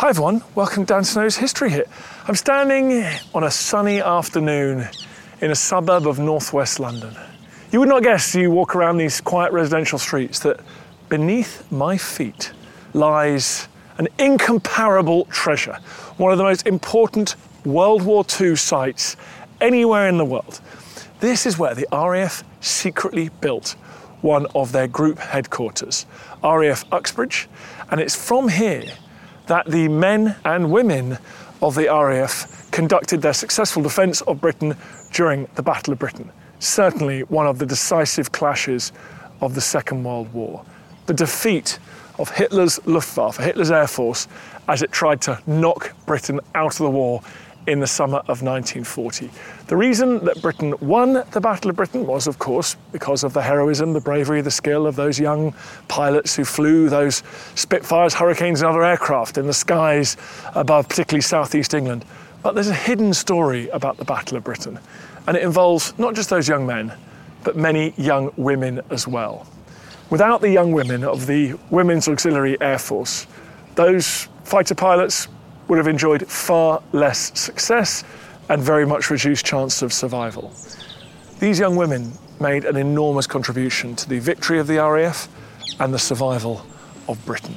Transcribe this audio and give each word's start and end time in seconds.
Hi 0.00 0.10
everyone, 0.10 0.42
welcome 0.54 0.84
to 0.84 0.92
Dan 0.92 1.04
Snow's 1.04 1.38
History 1.38 1.70
Hit. 1.70 1.88
I'm 2.28 2.34
standing 2.34 3.02
on 3.34 3.44
a 3.44 3.50
sunny 3.50 4.02
afternoon 4.02 4.86
in 5.40 5.50
a 5.50 5.54
suburb 5.54 6.06
of 6.06 6.18
northwest 6.18 6.78
London. 6.78 7.16
You 7.72 7.80
would 7.80 7.88
not 7.88 8.02
guess 8.02 8.34
you 8.34 8.50
walk 8.50 8.76
around 8.76 8.98
these 8.98 9.22
quiet 9.22 9.54
residential 9.54 9.98
streets 9.98 10.40
that 10.40 10.60
beneath 11.08 11.64
my 11.72 11.96
feet 11.96 12.52
lies 12.92 13.68
an 13.96 14.08
incomparable 14.18 15.24
treasure, 15.30 15.78
one 16.18 16.30
of 16.30 16.36
the 16.36 16.44
most 16.44 16.66
important 16.66 17.34
World 17.64 18.02
War 18.02 18.22
II 18.38 18.54
sites 18.54 19.16
anywhere 19.62 20.10
in 20.10 20.18
the 20.18 20.26
world. 20.26 20.60
This 21.20 21.46
is 21.46 21.56
where 21.56 21.74
the 21.74 21.88
RAF 21.90 22.44
secretly 22.60 23.30
built 23.40 23.76
one 24.20 24.44
of 24.54 24.72
their 24.72 24.88
group 24.88 25.18
headquarters, 25.18 26.04
RAF 26.44 26.84
Uxbridge, 26.92 27.48
and 27.90 27.98
it's 27.98 28.14
from 28.14 28.50
here 28.50 28.84
that 29.46 29.66
the 29.66 29.88
men 29.88 30.36
and 30.44 30.70
women 30.70 31.18
of 31.62 31.74
the 31.74 31.86
RAF 31.86 32.70
conducted 32.70 33.22
their 33.22 33.32
successful 33.32 33.82
defence 33.82 34.20
of 34.22 34.40
Britain 34.40 34.76
during 35.12 35.48
the 35.54 35.62
Battle 35.62 35.92
of 35.92 35.98
Britain. 35.98 36.30
Certainly 36.58 37.22
one 37.22 37.46
of 37.46 37.58
the 37.58 37.66
decisive 37.66 38.32
clashes 38.32 38.92
of 39.40 39.54
the 39.54 39.60
Second 39.60 40.04
World 40.04 40.32
War. 40.32 40.64
The 41.06 41.14
defeat 41.14 41.78
of 42.18 42.30
Hitler's 42.30 42.84
Luftwaffe, 42.86 43.36
Hitler's 43.36 43.70
Air 43.70 43.86
Force, 43.86 44.26
as 44.68 44.82
it 44.82 44.90
tried 44.90 45.20
to 45.22 45.40
knock 45.46 45.94
Britain 46.06 46.40
out 46.54 46.72
of 46.72 46.78
the 46.78 46.90
war 46.90 47.22
in 47.66 47.80
the 47.80 47.86
summer 47.86 48.18
of 48.18 48.42
1940. 48.42 49.30
The 49.66 49.76
reason 49.76 50.24
that 50.24 50.40
Britain 50.40 50.74
won 50.80 51.24
the 51.32 51.40
Battle 51.40 51.70
of 51.70 51.76
Britain 51.76 52.06
was, 52.06 52.26
of 52.26 52.38
course, 52.38 52.76
because 52.92 53.24
of 53.24 53.32
the 53.32 53.42
heroism, 53.42 53.92
the 53.92 54.00
bravery, 54.00 54.40
the 54.40 54.50
skill 54.50 54.86
of 54.86 54.96
those 54.96 55.18
young 55.18 55.54
pilots 55.88 56.36
who 56.36 56.44
flew 56.44 56.88
those 56.88 57.22
Spitfires, 57.54 58.14
Hurricanes, 58.14 58.60
and 58.60 58.70
other 58.70 58.84
aircraft 58.84 59.38
in 59.38 59.46
the 59.46 59.54
skies 59.54 60.16
above, 60.54 60.88
particularly 60.88 61.22
southeast 61.22 61.74
England. 61.74 62.04
But 62.42 62.54
there's 62.54 62.68
a 62.68 62.74
hidden 62.74 63.12
story 63.12 63.68
about 63.70 63.96
the 63.96 64.04
Battle 64.04 64.36
of 64.36 64.44
Britain, 64.44 64.78
and 65.26 65.36
it 65.36 65.42
involves 65.42 65.98
not 65.98 66.14
just 66.14 66.30
those 66.30 66.48
young 66.48 66.66
men, 66.66 66.92
but 67.42 67.56
many 67.56 67.94
young 67.96 68.32
women 68.36 68.80
as 68.90 69.08
well. 69.08 69.46
Without 70.10 70.40
the 70.40 70.50
young 70.50 70.72
women 70.72 71.02
of 71.02 71.26
the 71.26 71.54
Women's 71.70 72.06
Auxiliary 72.06 72.60
Air 72.60 72.78
Force, 72.78 73.26
those 73.74 74.28
fighter 74.44 74.74
pilots 74.74 75.26
would 75.68 75.78
have 75.78 75.88
enjoyed 75.88 76.26
far 76.26 76.82
less 76.92 77.38
success 77.38 78.04
and 78.48 78.62
very 78.62 78.86
much 78.86 79.10
reduced 79.10 79.44
chance 79.44 79.82
of 79.82 79.92
survival. 79.92 80.52
These 81.40 81.58
young 81.58 81.76
women 81.76 82.12
made 82.40 82.64
an 82.64 82.76
enormous 82.76 83.26
contribution 83.26 83.96
to 83.96 84.08
the 84.08 84.18
victory 84.18 84.58
of 84.58 84.66
the 84.66 84.76
RAF 84.76 85.28
and 85.80 85.92
the 85.92 85.98
survival 85.98 86.64
of 87.08 87.24
Britain. 87.26 87.54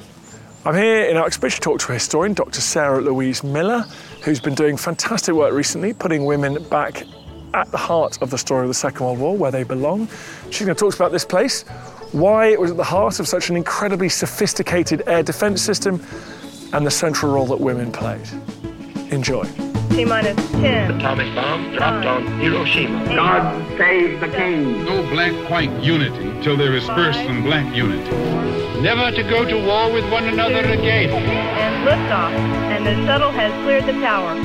I'm 0.66 0.76
here 0.76 1.06
in 1.06 1.16
Uxbridge 1.16 1.56
to 1.56 1.62
talk 1.62 1.80
to 1.80 1.92
a 1.92 1.94
historian, 1.94 2.34
Dr. 2.34 2.60
Sarah 2.60 3.02
Louise 3.02 3.44
Miller, 3.44 3.86
who's 4.24 4.42
been 4.42 4.56
doing 4.56 4.76
fantastic 4.76 5.34
work 5.34 5.54
recently, 5.54 5.94
putting 5.94 6.26
women 6.26 6.62
back 6.70 7.04
at 7.54 7.72
the 7.72 7.78
heart 7.78 8.22
of 8.22 8.30
the 8.30 8.38
story 8.38 8.64
of 8.64 8.68
the 8.68 8.74
Second 8.74 9.06
World 9.06 9.20
War, 9.20 9.38
where 9.38 9.52
they 9.52 9.64
belong. 9.64 10.08
She's 10.50 10.66
going 10.66 10.76
to 10.76 10.80
talk 10.80 10.96
about 10.96 11.12
this 11.12 11.26
place, 11.26 11.64
why 12.12 12.48
it 12.48 12.60
was 12.60 12.72
at 12.72 12.78
the 12.78 12.84
heart 12.84 13.20
of 13.20 13.28
such 13.28 13.50
an 13.50 13.56
incredibly 13.56 14.10
sophisticated 14.10 15.04
air 15.08 15.24
defence 15.24 15.62
system, 15.62 16.06
and 16.74 16.86
the 16.86 16.92
central 16.92 17.34
role 17.34 17.48
that 17.48 17.60
women 17.60 17.92
played. 17.92 18.28
Enjoy. 19.12 19.44
T 19.90 20.06
minus 20.06 20.36
10. 20.52 20.92
Atomic 20.92 21.34
bomb 21.36 21.74
dropped 21.74 22.06
on 22.06 22.40
Hiroshima. 22.40 23.06
God 23.16 23.78
save 23.78 24.20
the 24.20 24.28
king. 24.30 24.86
No 24.86 25.02
black-white 25.10 25.72
unity 25.84 26.42
till 26.44 26.56
there 26.56 26.76
is 26.76 26.86
first 26.88 27.20
some 27.20 27.44
black 27.44 27.76
unity. 27.76 28.10
Never 28.82 29.12
to 29.12 29.24
go 29.24 29.44
to 29.44 29.66
war 29.66 29.92
with 29.92 30.10
one 30.12 30.26
another 30.26 30.60
again. 30.60 31.10
And 31.10 31.88
liftoff. 31.88 32.32
And 32.32 32.86
the 32.86 32.96
shuttle 33.06 33.32
has 33.32 33.52
cleared 33.64 33.86
the 33.86 34.00
tower. 34.00 34.36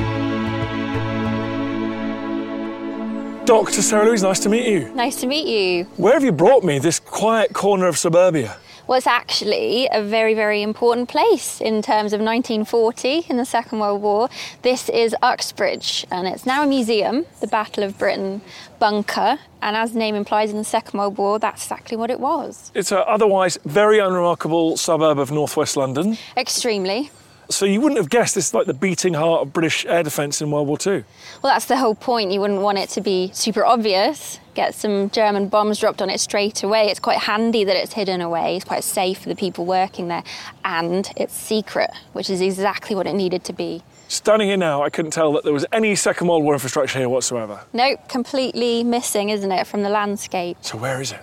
Dr. 3.45 3.83
Sarah 3.83 4.07
Louise, 4.07 4.23
nice 4.23 4.39
to 4.39 4.49
meet 4.49 4.67
you. 4.67 4.89
Nice 4.95 5.17
to 5.17 5.27
meet 5.27 5.47
you. 5.47 5.85
Where 5.97 6.13
have 6.13 6.23
you 6.23 6.31
brought 6.31 6.63
me, 6.63 6.79
this 6.79 6.99
quiet 6.99 7.53
corner 7.53 7.85
of 7.85 7.95
suburbia? 7.95 8.57
Was 8.87 9.07
actually 9.07 9.89
a 9.91 10.03
very, 10.03 10.35
very 10.35 10.61
important 10.61 11.09
place 11.09 11.59
in 11.59 11.81
terms 11.81 12.13
of 12.13 12.21
1940 12.21 13.25
in 13.29 13.37
the 13.37 13.45
Second 13.45 13.79
World 13.79 13.99
War. 14.03 14.29
This 14.61 14.89
is 14.89 15.15
Uxbridge, 15.23 16.05
and 16.11 16.27
it's 16.27 16.45
now 16.45 16.63
a 16.63 16.67
museum, 16.67 17.25
the 17.41 17.47
Battle 17.47 17.83
of 17.83 17.97
Britain 17.97 18.41
bunker. 18.77 19.39
And 19.63 19.75
as 19.75 19.93
the 19.93 19.99
name 19.99 20.13
implies, 20.13 20.51
in 20.51 20.57
the 20.57 20.63
Second 20.63 20.99
World 20.99 21.17
War, 21.17 21.39
that's 21.39 21.63
exactly 21.63 21.97
what 21.97 22.11
it 22.11 22.19
was. 22.19 22.71
It's 22.75 22.91
an 22.91 23.03
otherwise 23.07 23.57
very 23.65 23.97
unremarkable 23.97 24.77
suburb 24.77 25.17
of 25.17 25.31
northwest 25.31 25.75
London. 25.75 26.19
Extremely. 26.37 27.09
So 27.49 27.65
you 27.65 27.79
wouldn't 27.81 27.99
have 27.99 28.09
guessed 28.09 28.35
this 28.35 28.47
is 28.47 28.53
like 28.53 28.65
the 28.65 28.73
beating 28.73 29.13
heart 29.13 29.41
of 29.41 29.53
British 29.53 29.85
air 29.85 30.03
defence 30.03 30.41
in 30.41 30.51
World 30.51 30.67
War 30.67 30.77
II. 30.85 31.03
Well, 31.43 31.53
that's 31.53 31.65
the 31.65 31.77
whole 31.77 31.95
point. 31.95 32.31
You 32.31 32.41
wouldn't 32.41 32.61
want 32.61 32.77
it 32.77 32.89
to 32.89 33.01
be 33.01 33.29
super 33.33 33.63
obvious. 33.63 34.39
Get 34.55 34.73
some 34.73 35.09
German 35.09 35.49
bombs 35.49 35.79
dropped 35.79 36.01
on 36.01 36.09
it 36.09 36.19
straight 36.19 36.63
away. 36.63 36.87
It's 36.87 36.99
quite 36.99 37.19
handy 37.19 37.63
that 37.63 37.75
it's 37.75 37.93
hidden 37.93 38.21
away. 38.21 38.55
It's 38.55 38.65
quite 38.65 38.83
safe 38.83 39.19
for 39.19 39.29
the 39.29 39.35
people 39.35 39.65
working 39.65 40.07
there. 40.07 40.23
And 40.63 41.11
it's 41.15 41.33
secret, 41.33 41.91
which 42.13 42.29
is 42.29 42.41
exactly 42.41 42.95
what 42.95 43.05
it 43.05 43.13
needed 43.13 43.43
to 43.45 43.53
be. 43.53 43.83
Standing 44.07 44.47
here 44.49 44.57
now, 44.57 44.83
I 44.83 44.89
couldn't 44.89 45.11
tell 45.11 45.33
that 45.33 45.43
there 45.43 45.53
was 45.53 45.65
any 45.71 45.95
Second 45.95 46.27
World 46.27 46.43
War 46.43 46.53
infrastructure 46.53 46.99
here 46.99 47.09
whatsoever. 47.09 47.61
Nope, 47.73 48.07
completely 48.07 48.83
missing, 48.83 49.29
isn't 49.29 49.51
it, 49.51 49.65
from 49.67 49.81
the 49.81 49.89
landscape? 49.89 50.57
So 50.61 50.77
where 50.77 51.01
is 51.01 51.11
it? 51.11 51.19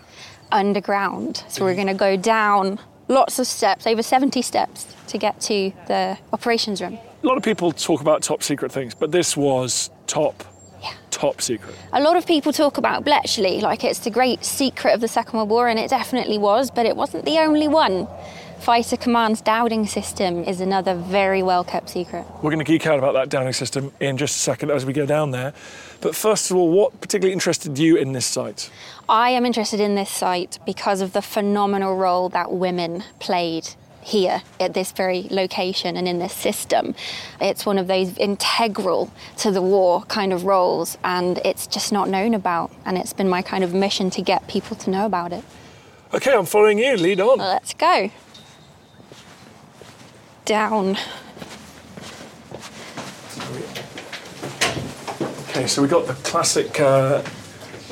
Underground. 0.51 1.45
So 1.49 1.65
we're 1.65 1.77
going 1.77 1.87
to 1.87 1.95
go 1.95 2.17
down 2.17 2.79
lots 3.13 3.39
of 3.39 3.47
steps, 3.47 3.87
over 3.87 4.03
70 4.03 4.43
steps, 4.43 4.87
to 5.09 5.19
get 5.19 5.41
to 5.43 5.73
the 5.89 6.19
operations 6.33 6.81
room. 6.81 6.99
A 7.23 7.27
lot 7.27 7.37
of 7.37 7.43
people 7.43 7.71
talk 7.73 8.01
about 8.01 8.23
top 8.23 8.43
secret 8.43 8.73
things, 8.73 8.95
but 8.95 9.13
this 9.13 9.37
was 9.37 9.91
top, 10.07 10.43
Yeah. 10.83 10.91
top 11.11 11.41
secret. 11.41 11.75
A 11.93 12.01
lot 12.01 12.17
of 12.17 12.27
people 12.27 12.53
talk 12.53 12.79
about 12.79 13.05
Bletchley 13.05 13.61
like 13.61 13.85
it's 13.85 14.01
the 14.01 14.11
great 14.11 14.45
secret 14.45 14.95
of 14.95 15.01
the 15.01 15.09
Second 15.09 15.37
World 15.37 15.51
War, 15.51 15.69
and 15.69 15.79
it 15.79 15.89
definitely 15.91 16.39
was, 16.39 16.71
but 16.71 16.87
it 16.87 16.97
wasn't 16.97 17.25
the 17.25 17.39
only 17.39 17.69
one. 17.69 18.09
Fighter 18.63 18.97
Command's 18.97 19.43
Dowding 19.43 19.89
system 19.89 20.45
is 20.45 20.61
another 20.61 20.95
very 20.95 21.43
well 21.43 21.65
kept 21.65 21.91
secret. 21.91 22.25
We're 22.37 22.53
going 22.53 22.65
to 22.65 22.65
geek 22.65 22.87
out 22.87 22.97
about 22.97 23.13
that 23.15 23.29
Dowding 23.29 23.55
system 23.55 23.91
in 23.99 24.17
just 24.17 24.37
a 24.37 24.39
second 24.39 24.71
as 24.71 24.87
we 24.87 24.93
go 24.93 25.05
down 25.05 25.33
there. 25.33 25.53
But 26.01 26.15
first 26.15 26.49
of 26.49 26.57
all, 26.57 26.71
what 26.71 27.01
particularly 27.01 27.33
interested 27.33 27.77
you 27.77 27.97
in 27.97 28.13
this 28.13 28.25
site? 28.25 28.71
I 29.09 29.31
am 29.31 29.45
interested 29.45 29.81
in 29.81 29.97
this 29.97 30.11
site 30.11 30.61
because 30.65 31.01
of 31.01 31.13
the 31.13 31.23
phenomenal 31.23 31.97
role 31.97 32.29
that 32.29 32.53
women 32.53 33.03
played 33.19 33.71
here 34.01 34.43
at 34.61 34.75
this 34.75 34.93
very 34.93 35.27
location 35.29 35.97
and 35.97 36.07
in 36.07 36.21
this 36.21 36.33
system. 36.33 36.95
It's 37.41 37.67
one 37.67 37.79
of 37.79 37.89
those 37.89 38.17
integral 38.17 39.13
to 39.39 39.51
the 39.51 39.63
war 39.63 40.03
kind 40.05 40.33
of 40.33 40.45
roles, 40.45 40.97
and 41.03 41.39
it's 41.45 41.67
just 41.67 41.91
not 41.91 42.09
known 42.09 42.33
about. 42.33 42.71
And 42.85 42.97
it's 42.97 43.13
been 43.13 43.29
my 43.29 43.43
kind 43.43 43.65
of 43.65 43.75
mission 43.75 44.09
to 44.11 44.23
get 44.23 44.47
people 44.47 44.77
to 44.77 44.91
know 44.91 45.05
about 45.05 45.33
it. 45.33 45.43
Okay, 46.15 46.33
I'm 46.33 46.47
following 46.47 46.79
you. 46.79 46.97
Lead 46.97 47.19
on. 47.19 47.39
Let's 47.39 47.75
go. 47.75 48.09
Down. 50.53 50.99
Okay, 55.49 55.67
so 55.67 55.81
we 55.81 55.89
got 55.89 56.07
the 56.07 56.13
classic 56.25 56.79
uh, 56.79 57.23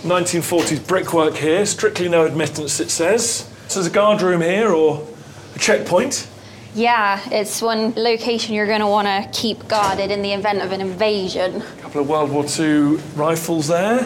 1940s 0.03 0.87
brickwork 0.87 1.37
here, 1.37 1.65
strictly 1.65 2.11
no 2.11 2.27
admittance, 2.27 2.79
it 2.79 2.91
says. 2.91 3.49
So 3.69 3.81
there's 3.81 3.87
a 3.87 3.91
guard 3.91 4.21
room 4.21 4.43
here 4.43 4.75
or 4.75 5.09
a 5.57 5.59
checkpoint. 5.59 6.29
Yeah, 6.75 7.23
it's 7.31 7.62
one 7.62 7.95
location 7.97 8.55
you're 8.55 8.67
going 8.67 8.81
to 8.81 8.87
want 8.87 9.06
to 9.06 9.27
keep 9.33 9.67
guarded 9.67 10.11
in 10.11 10.21
the 10.21 10.35
event 10.35 10.61
of 10.61 10.71
an 10.73 10.83
invasion. 10.83 11.63
A 11.63 11.81
couple 11.81 12.03
of 12.03 12.11
World 12.11 12.31
War 12.31 12.45
II 12.45 12.97
rifles 13.17 13.69
there. 13.69 14.01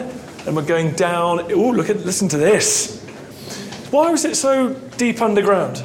And 0.47 0.55
we're 0.55 0.65
going 0.65 0.93
down. 0.93 1.53
Oh, 1.53 1.71
look 1.71 1.91
at, 1.91 1.97
listen 2.07 2.29
to 2.29 2.39
this. 2.39 3.03
Why 3.91 4.13
was 4.13 4.25
it 4.25 4.37
so 4.37 4.75
deep 4.97 5.21
underground? 5.21 5.85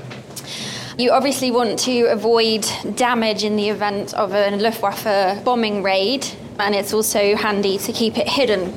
You 1.00 1.12
obviously 1.12 1.50
want 1.50 1.80
to 1.80 2.08
avoid 2.08 2.68
damage 2.96 3.46
in 3.46 3.56
the 3.56 3.70
event 3.70 4.14
of 4.16 4.34
a 4.34 4.54
Luftwaffe 4.58 5.46
bombing 5.46 5.82
raid, 5.82 6.28
and 6.60 6.76
it's 6.76 6.92
also 6.92 7.38
handy 7.38 7.78
to 7.78 7.94
keep 7.94 8.18
it 8.18 8.28
hidden. 8.28 8.74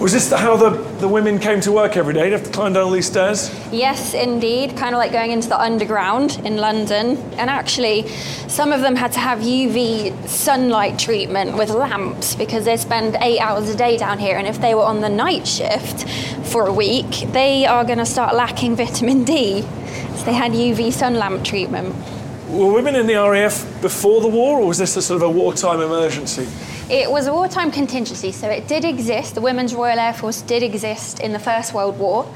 Was 0.00 0.12
this 0.12 0.30
how 0.30 0.56
the, 0.56 0.70
the 1.00 1.08
women 1.08 1.40
came 1.40 1.60
to 1.62 1.72
work 1.72 1.96
every 1.96 2.14
day? 2.14 2.30
They'd 2.30 2.32
have 2.32 2.44
to 2.44 2.52
climb 2.52 2.74
down 2.74 2.84
all 2.84 2.92
these 2.92 3.08
stairs? 3.08 3.52
Yes, 3.72 4.14
indeed. 4.14 4.76
Kind 4.76 4.94
of 4.94 5.00
like 5.00 5.10
going 5.10 5.32
into 5.32 5.48
the 5.48 5.60
underground 5.60 6.40
in 6.44 6.56
London. 6.56 7.16
And 7.36 7.50
actually, 7.50 8.06
some 8.46 8.70
of 8.70 8.80
them 8.80 8.94
had 8.94 9.10
to 9.12 9.18
have 9.18 9.40
UV 9.40 10.28
sunlight 10.28 11.00
treatment 11.00 11.56
with 11.56 11.70
lamps 11.70 12.36
because 12.36 12.64
they 12.64 12.76
spend 12.76 13.16
eight 13.20 13.40
hours 13.40 13.68
a 13.70 13.76
day 13.76 13.96
down 13.96 14.20
here. 14.20 14.38
And 14.38 14.46
if 14.46 14.60
they 14.60 14.72
were 14.72 14.84
on 14.84 15.00
the 15.00 15.08
night 15.08 15.48
shift 15.48 16.08
for 16.46 16.68
a 16.68 16.72
week, 16.72 17.32
they 17.32 17.66
are 17.66 17.84
going 17.84 17.98
to 17.98 18.06
start 18.06 18.36
lacking 18.36 18.76
vitamin 18.76 19.24
D. 19.24 19.62
So 19.62 20.24
they 20.26 20.32
had 20.32 20.52
UV 20.52 20.92
sun 20.92 21.14
lamp 21.14 21.44
treatment. 21.44 21.92
Were 22.48 22.72
women 22.72 22.94
in 22.94 23.08
the 23.08 23.14
RAF 23.14 23.82
before 23.82 24.20
the 24.20 24.28
war, 24.28 24.60
or 24.60 24.68
was 24.68 24.78
this 24.78 24.96
a 24.96 25.02
sort 25.02 25.22
of 25.22 25.28
a 25.28 25.30
wartime 25.30 25.80
emergency? 25.80 26.46
It 26.90 27.10
was 27.10 27.26
a 27.26 27.34
wartime 27.34 27.70
contingency, 27.70 28.32
so 28.32 28.48
it 28.48 28.66
did 28.66 28.82
exist. 28.82 29.34
The 29.34 29.42
Women's 29.42 29.74
Royal 29.74 29.98
Air 29.98 30.14
Force 30.14 30.40
did 30.40 30.62
exist 30.62 31.20
in 31.20 31.34
the 31.34 31.38
First 31.38 31.74
World 31.74 31.98
War, 31.98 32.26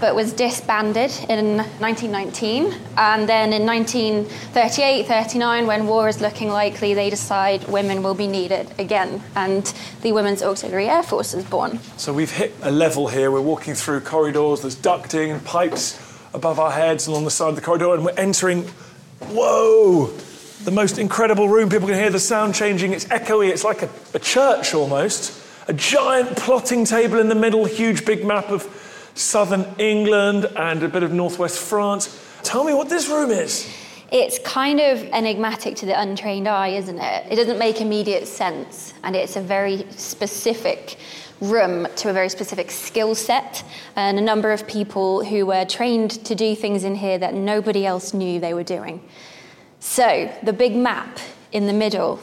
but 0.00 0.16
was 0.16 0.32
disbanded 0.32 1.12
in 1.28 1.58
1919. 1.78 2.74
And 2.96 3.28
then 3.28 3.52
in 3.52 3.64
1938 3.64 5.06
39, 5.06 5.66
when 5.68 5.86
war 5.86 6.08
is 6.08 6.20
looking 6.20 6.48
likely, 6.48 6.92
they 6.92 7.08
decide 7.08 7.62
women 7.68 8.02
will 8.02 8.16
be 8.16 8.26
needed 8.26 8.72
again. 8.80 9.22
And 9.36 9.72
the 10.02 10.10
Women's 10.10 10.42
Auxiliary 10.42 10.88
Air 10.88 11.04
Force 11.04 11.32
is 11.32 11.44
born. 11.44 11.78
So 11.96 12.12
we've 12.12 12.32
hit 12.32 12.52
a 12.62 12.72
level 12.72 13.06
here. 13.06 13.30
We're 13.30 13.40
walking 13.40 13.74
through 13.74 14.00
corridors, 14.00 14.62
there's 14.62 14.74
ducting 14.74 15.32
and 15.32 15.44
pipes 15.44 16.00
above 16.34 16.58
our 16.58 16.72
heads 16.72 17.06
along 17.06 17.26
the 17.26 17.30
side 17.30 17.50
of 17.50 17.54
the 17.54 17.62
corridor, 17.62 17.94
and 17.94 18.04
we're 18.04 18.18
entering. 18.18 18.64
Whoa! 19.20 20.12
The 20.64 20.70
most 20.70 20.98
incredible 20.98 21.48
room. 21.48 21.68
People 21.68 21.88
can 21.88 21.96
hear 21.96 22.10
the 22.10 22.20
sound 22.20 22.54
changing. 22.54 22.92
It's 22.92 23.06
echoey. 23.06 23.48
It's 23.50 23.64
like 23.64 23.82
a, 23.82 23.90
a, 24.14 24.18
church 24.18 24.74
almost. 24.74 25.40
A 25.68 25.72
giant 25.72 26.36
plotting 26.36 26.84
table 26.84 27.18
in 27.18 27.28
the 27.28 27.34
middle, 27.34 27.64
huge 27.64 28.04
big 28.04 28.24
map 28.24 28.50
of 28.50 28.62
southern 29.14 29.66
England 29.78 30.46
and 30.56 30.82
a 30.82 30.88
bit 30.88 31.02
of 31.02 31.12
northwest 31.12 31.58
France. 31.58 32.18
Tell 32.42 32.64
me 32.64 32.74
what 32.74 32.88
this 32.88 33.08
room 33.08 33.30
is. 33.30 33.68
It's 34.12 34.40
kind 34.40 34.80
of 34.80 34.98
enigmatic 35.04 35.76
to 35.76 35.86
the 35.86 35.98
untrained 35.98 36.48
eye, 36.48 36.68
isn't 36.68 36.98
it? 36.98 37.26
It 37.30 37.36
doesn't 37.36 37.58
make 37.58 37.80
immediate 37.80 38.26
sense, 38.26 38.92
and 39.04 39.14
it's 39.14 39.36
a 39.36 39.40
very 39.40 39.86
specific 39.90 40.98
room 41.40 41.86
to 41.96 42.10
a 42.10 42.12
very 42.12 42.28
specific 42.28 42.70
skill 42.70 43.14
set 43.14 43.62
and 43.96 44.18
a 44.18 44.20
number 44.20 44.52
of 44.52 44.66
people 44.66 45.24
who 45.24 45.46
were 45.46 45.64
trained 45.64 46.10
to 46.24 46.34
do 46.34 46.54
things 46.54 46.84
in 46.84 46.96
here 46.96 47.18
that 47.18 47.34
nobody 47.34 47.86
else 47.86 48.12
knew 48.12 48.40
they 48.40 48.52
were 48.52 48.64
doing. 48.64 49.00
So, 49.80 50.30
the 50.42 50.52
big 50.52 50.76
map 50.76 51.18
in 51.52 51.66
the 51.66 51.72
middle. 51.72 52.20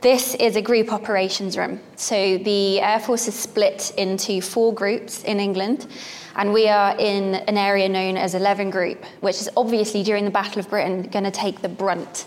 This 0.00 0.34
is 0.34 0.56
a 0.56 0.62
group 0.62 0.90
operations 0.90 1.56
room. 1.56 1.80
So, 1.96 2.38
the 2.38 2.80
Air 2.80 2.98
Force 2.98 3.28
is 3.28 3.34
split 3.38 3.92
into 3.98 4.40
four 4.40 4.72
groups 4.72 5.22
in 5.22 5.38
England, 5.38 5.86
and 6.34 6.50
we 6.52 6.68
are 6.68 6.96
in 6.98 7.34
an 7.34 7.58
area 7.58 7.90
known 7.90 8.16
as 8.16 8.34
11 8.34 8.70
Group, 8.70 9.04
which 9.20 9.36
is 9.36 9.50
obviously 9.54 10.02
during 10.02 10.24
the 10.24 10.30
Battle 10.30 10.60
of 10.60 10.70
Britain 10.70 11.02
going 11.02 11.24
to 11.24 11.30
take 11.30 11.60
the 11.60 11.68
brunt 11.68 12.24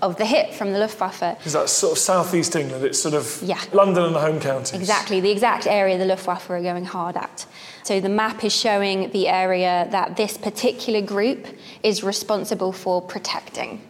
of 0.00 0.16
the 0.16 0.24
hit 0.24 0.54
from 0.54 0.72
the 0.72 0.78
Luftwaffe. 0.78 1.44
Is 1.44 1.54
that 1.54 1.68
sort 1.68 1.92
of 1.92 1.98
southeast 1.98 2.54
England? 2.54 2.84
It's 2.84 3.00
sort 3.00 3.14
of 3.14 3.40
yeah. 3.42 3.60
London 3.72 4.04
and 4.04 4.14
the 4.14 4.20
home 4.20 4.38
counties. 4.38 4.78
Exactly, 4.78 5.20
the 5.20 5.30
exact 5.30 5.66
area 5.66 5.98
the 5.98 6.04
Luftwaffe 6.04 6.48
are 6.50 6.62
going 6.62 6.84
hard 6.84 7.16
at. 7.16 7.46
So 7.82 8.00
the 8.00 8.08
map 8.08 8.44
is 8.44 8.54
showing 8.54 9.10
the 9.10 9.26
area 9.26 9.88
that 9.90 10.16
this 10.16 10.36
particular 10.36 11.00
group 11.00 11.48
is 11.82 12.04
responsible 12.04 12.72
for 12.72 13.02
protecting. 13.02 13.82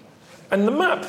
And 0.50 0.66
the 0.66 0.70
map, 0.70 1.06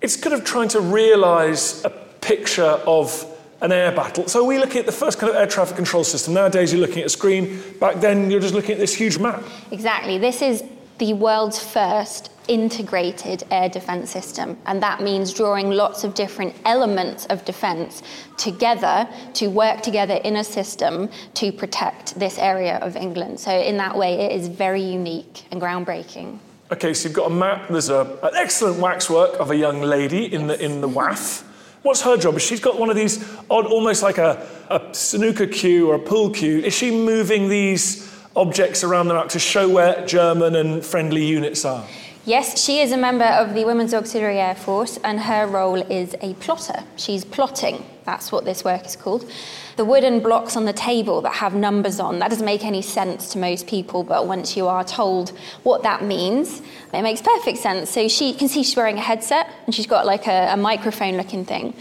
it's 0.00 0.16
kind 0.16 0.34
of 0.34 0.44
trying 0.44 0.68
to 0.68 0.80
realise 0.80 1.84
a 1.84 1.90
picture 1.90 2.62
of 2.86 3.26
an 3.60 3.72
air 3.72 3.92
battle. 3.92 4.26
So 4.28 4.44
we 4.44 4.58
looking 4.58 4.78
at 4.78 4.86
the 4.86 4.92
first 4.92 5.18
kind 5.18 5.30
of 5.30 5.36
air 5.36 5.46
traffic 5.46 5.76
control 5.76 6.04
system. 6.04 6.34
Nowadays 6.34 6.72
you're 6.72 6.80
looking 6.80 7.00
at 7.00 7.06
a 7.06 7.10
screen. 7.10 7.62
Back 7.78 8.00
then 8.00 8.30
you're 8.30 8.40
just 8.40 8.54
looking 8.54 8.72
at 8.72 8.78
this 8.78 8.94
huge 8.94 9.18
map. 9.18 9.42
Exactly. 9.70 10.18
This 10.18 10.42
is 10.42 10.64
the 10.98 11.14
world's 11.14 11.58
first 11.58 12.30
integrated 12.48 13.44
air 13.50 13.68
defence 13.68 14.10
system. 14.10 14.58
And 14.66 14.82
that 14.82 15.00
means 15.00 15.32
drawing 15.32 15.70
lots 15.70 16.02
of 16.02 16.14
different 16.14 16.54
elements 16.64 17.26
of 17.26 17.44
defence 17.44 18.02
together 18.36 19.08
to 19.34 19.48
work 19.48 19.82
together 19.82 20.14
in 20.14 20.36
a 20.36 20.44
system 20.44 21.08
to 21.34 21.52
protect 21.52 22.18
this 22.18 22.38
area 22.38 22.78
of 22.78 22.96
England. 22.96 23.38
So, 23.38 23.52
in 23.52 23.76
that 23.76 23.96
way, 23.96 24.14
it 24.14 24.32
is 24.32 24.48
very 24.48 24.82
unique 24.82 25.46
and 25.50 25.60
groundbreaking. 25.60 26.38
Okay, 26.72 26.94
so 26.94 27.06
you've 27.06 27.14
got 27.14 27.30
a 27.30 27.34
map. 27.34 27.68
There's 27.68 27.90
a, 27.90 28.18
an 28.22 28.30
excellent 28.34 28.78
waxwork 28.78 29.38
of 29.38 29.50
a 29.50 29.56
young 29.56 29.82
lady 29.82 30.32
in 30.32 30.46
the 30.46 30.58
in 30.58 30.80
the 30.80 30.88
WAAF. 30.88 31.42
What's 31.82 32.00
her 32.00 32.16
job? 32.16 32.40
She's 32.40 32.60
got 32.60 32.78
one 32.78 32.88
of 32.88 32.96
these 32.96 33.22
odd, 33.50 33.66
almost 33.66 34.02
like 34.02 34.16
a, 34.16 34.48
a 34.70 34.94
snooker 34.94 35.46
cue 35.46 35.90
or 35.90 35.96
a 35.96 35.98
pool 35.98 36.30
cue. 36.30 36.60
Is 36.60 36.72
she 36.72 36.90
moving 36.90 37.50
these 37.50 38.10
objects 38.34 38.82
around 38.84 39.08
the 39.08 39.14
map 39.14 39.28
to 39.28 39.38
show 39.38 39.68
where 39.68 40.06
German 40.06 40.56
and 40.56 40.82
friendly 40.82 41.26
units 41.26 41.66
are? 41.66 41.86
Yes, 42.24 42.64
she 42.64 42.78
is 42.78 42.92
a 42.92 42.96
member 42.96 43.24
of 43.24 43.52
the 43.52 43.64
Women's 43.64 43.92
Auxiliary 43.92 44.38
Air 44.38 44.54
Force, 44.54 44.96
and 45.02 45.18
her 45.18 45.44
role 45.44 45.82
is 45.90 46.14
a 46.20 46.34
plotter. 46.34 46.84
She's 46.94 47.24
plotting. 47.24 47.84
That's 48.04 48.30
what 48.30 48.44
this 48.44 48.62
work 48.62 48.86
is 48.86 48.94
called. 48.94 49.28
The 49.76 49.84
wooden 49.84 50.20
blocks 50.20 50.56
on 50.56 50.64
the 50.64 50.72
table 50.72 51.20
that 51.22 51.32
have 51.32 51.56
numbers 51.56 51.98
on, 51.98 52.20
that 52.20 52.30
doesn't 52.30 52.44
make 52.44 52.64
any 52.64 52.80
sense 52.80 53.32
to 53.32 53.38
most 53.38 53.66
people, 53.66 54.04
but 54.04 54.28
once 54.28 54.56
you 54.56 54.68
are 54.68 54.84
told 54.84 55.30
what 55.64 55.82
that 55.82 56.04
means, 56.04 56.62
it 56.94 57.02
makes 57.02 57.20
perfect 57.20 57.58
sense. 57.58 57.90
So 57.90 58.06
she 58.06 58.32
can 58.34 58.46
see 58.46 58.62
she's 58.62 58.76
wearing 58.76 58.98
a 58.98 59.00
headset, 59.00 59.50
and 59.66 59.74
she's 59.74 59.88
got 59.88 60.06
like 60.06 60.28
a, 60.28 60.52
a 60.52 60.56
microphone 60.56 61.16
looking 61.16 61.44
thing. 61.44 61.74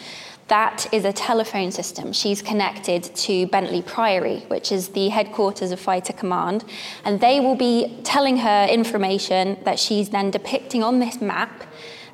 That 0.51 0.85
is 0.91 1.05
a 1.05 1.13
telephone 1.13 1.71
system. 1.71 2.11
She's 2.11 2.41
connected 2.41 3.03
to 3.03 3.47
Bentley 3.47 3.81
Priory, 3.81 4.39
which 4.49 4.73
is 4.73 4.89
the 4.89 5.07
headquarters 5.07 5.71
of 5.71 5.79
Fighter 5.79 6.11
Command, 6.11 6.65
and 7.05 7.21
they 7.21 7.39
will 7.39 7.55
be 7.55 8.01
telling 8.03 8.35
her 8.35 8.67
information 8.69 9.57
that 9.63 9.79
she's 9.79 10.09
then 10.09 10.29
depicting 10.29 10.83
on 10.83 10.99
this 10.99 11.21
map. 11.21 11.63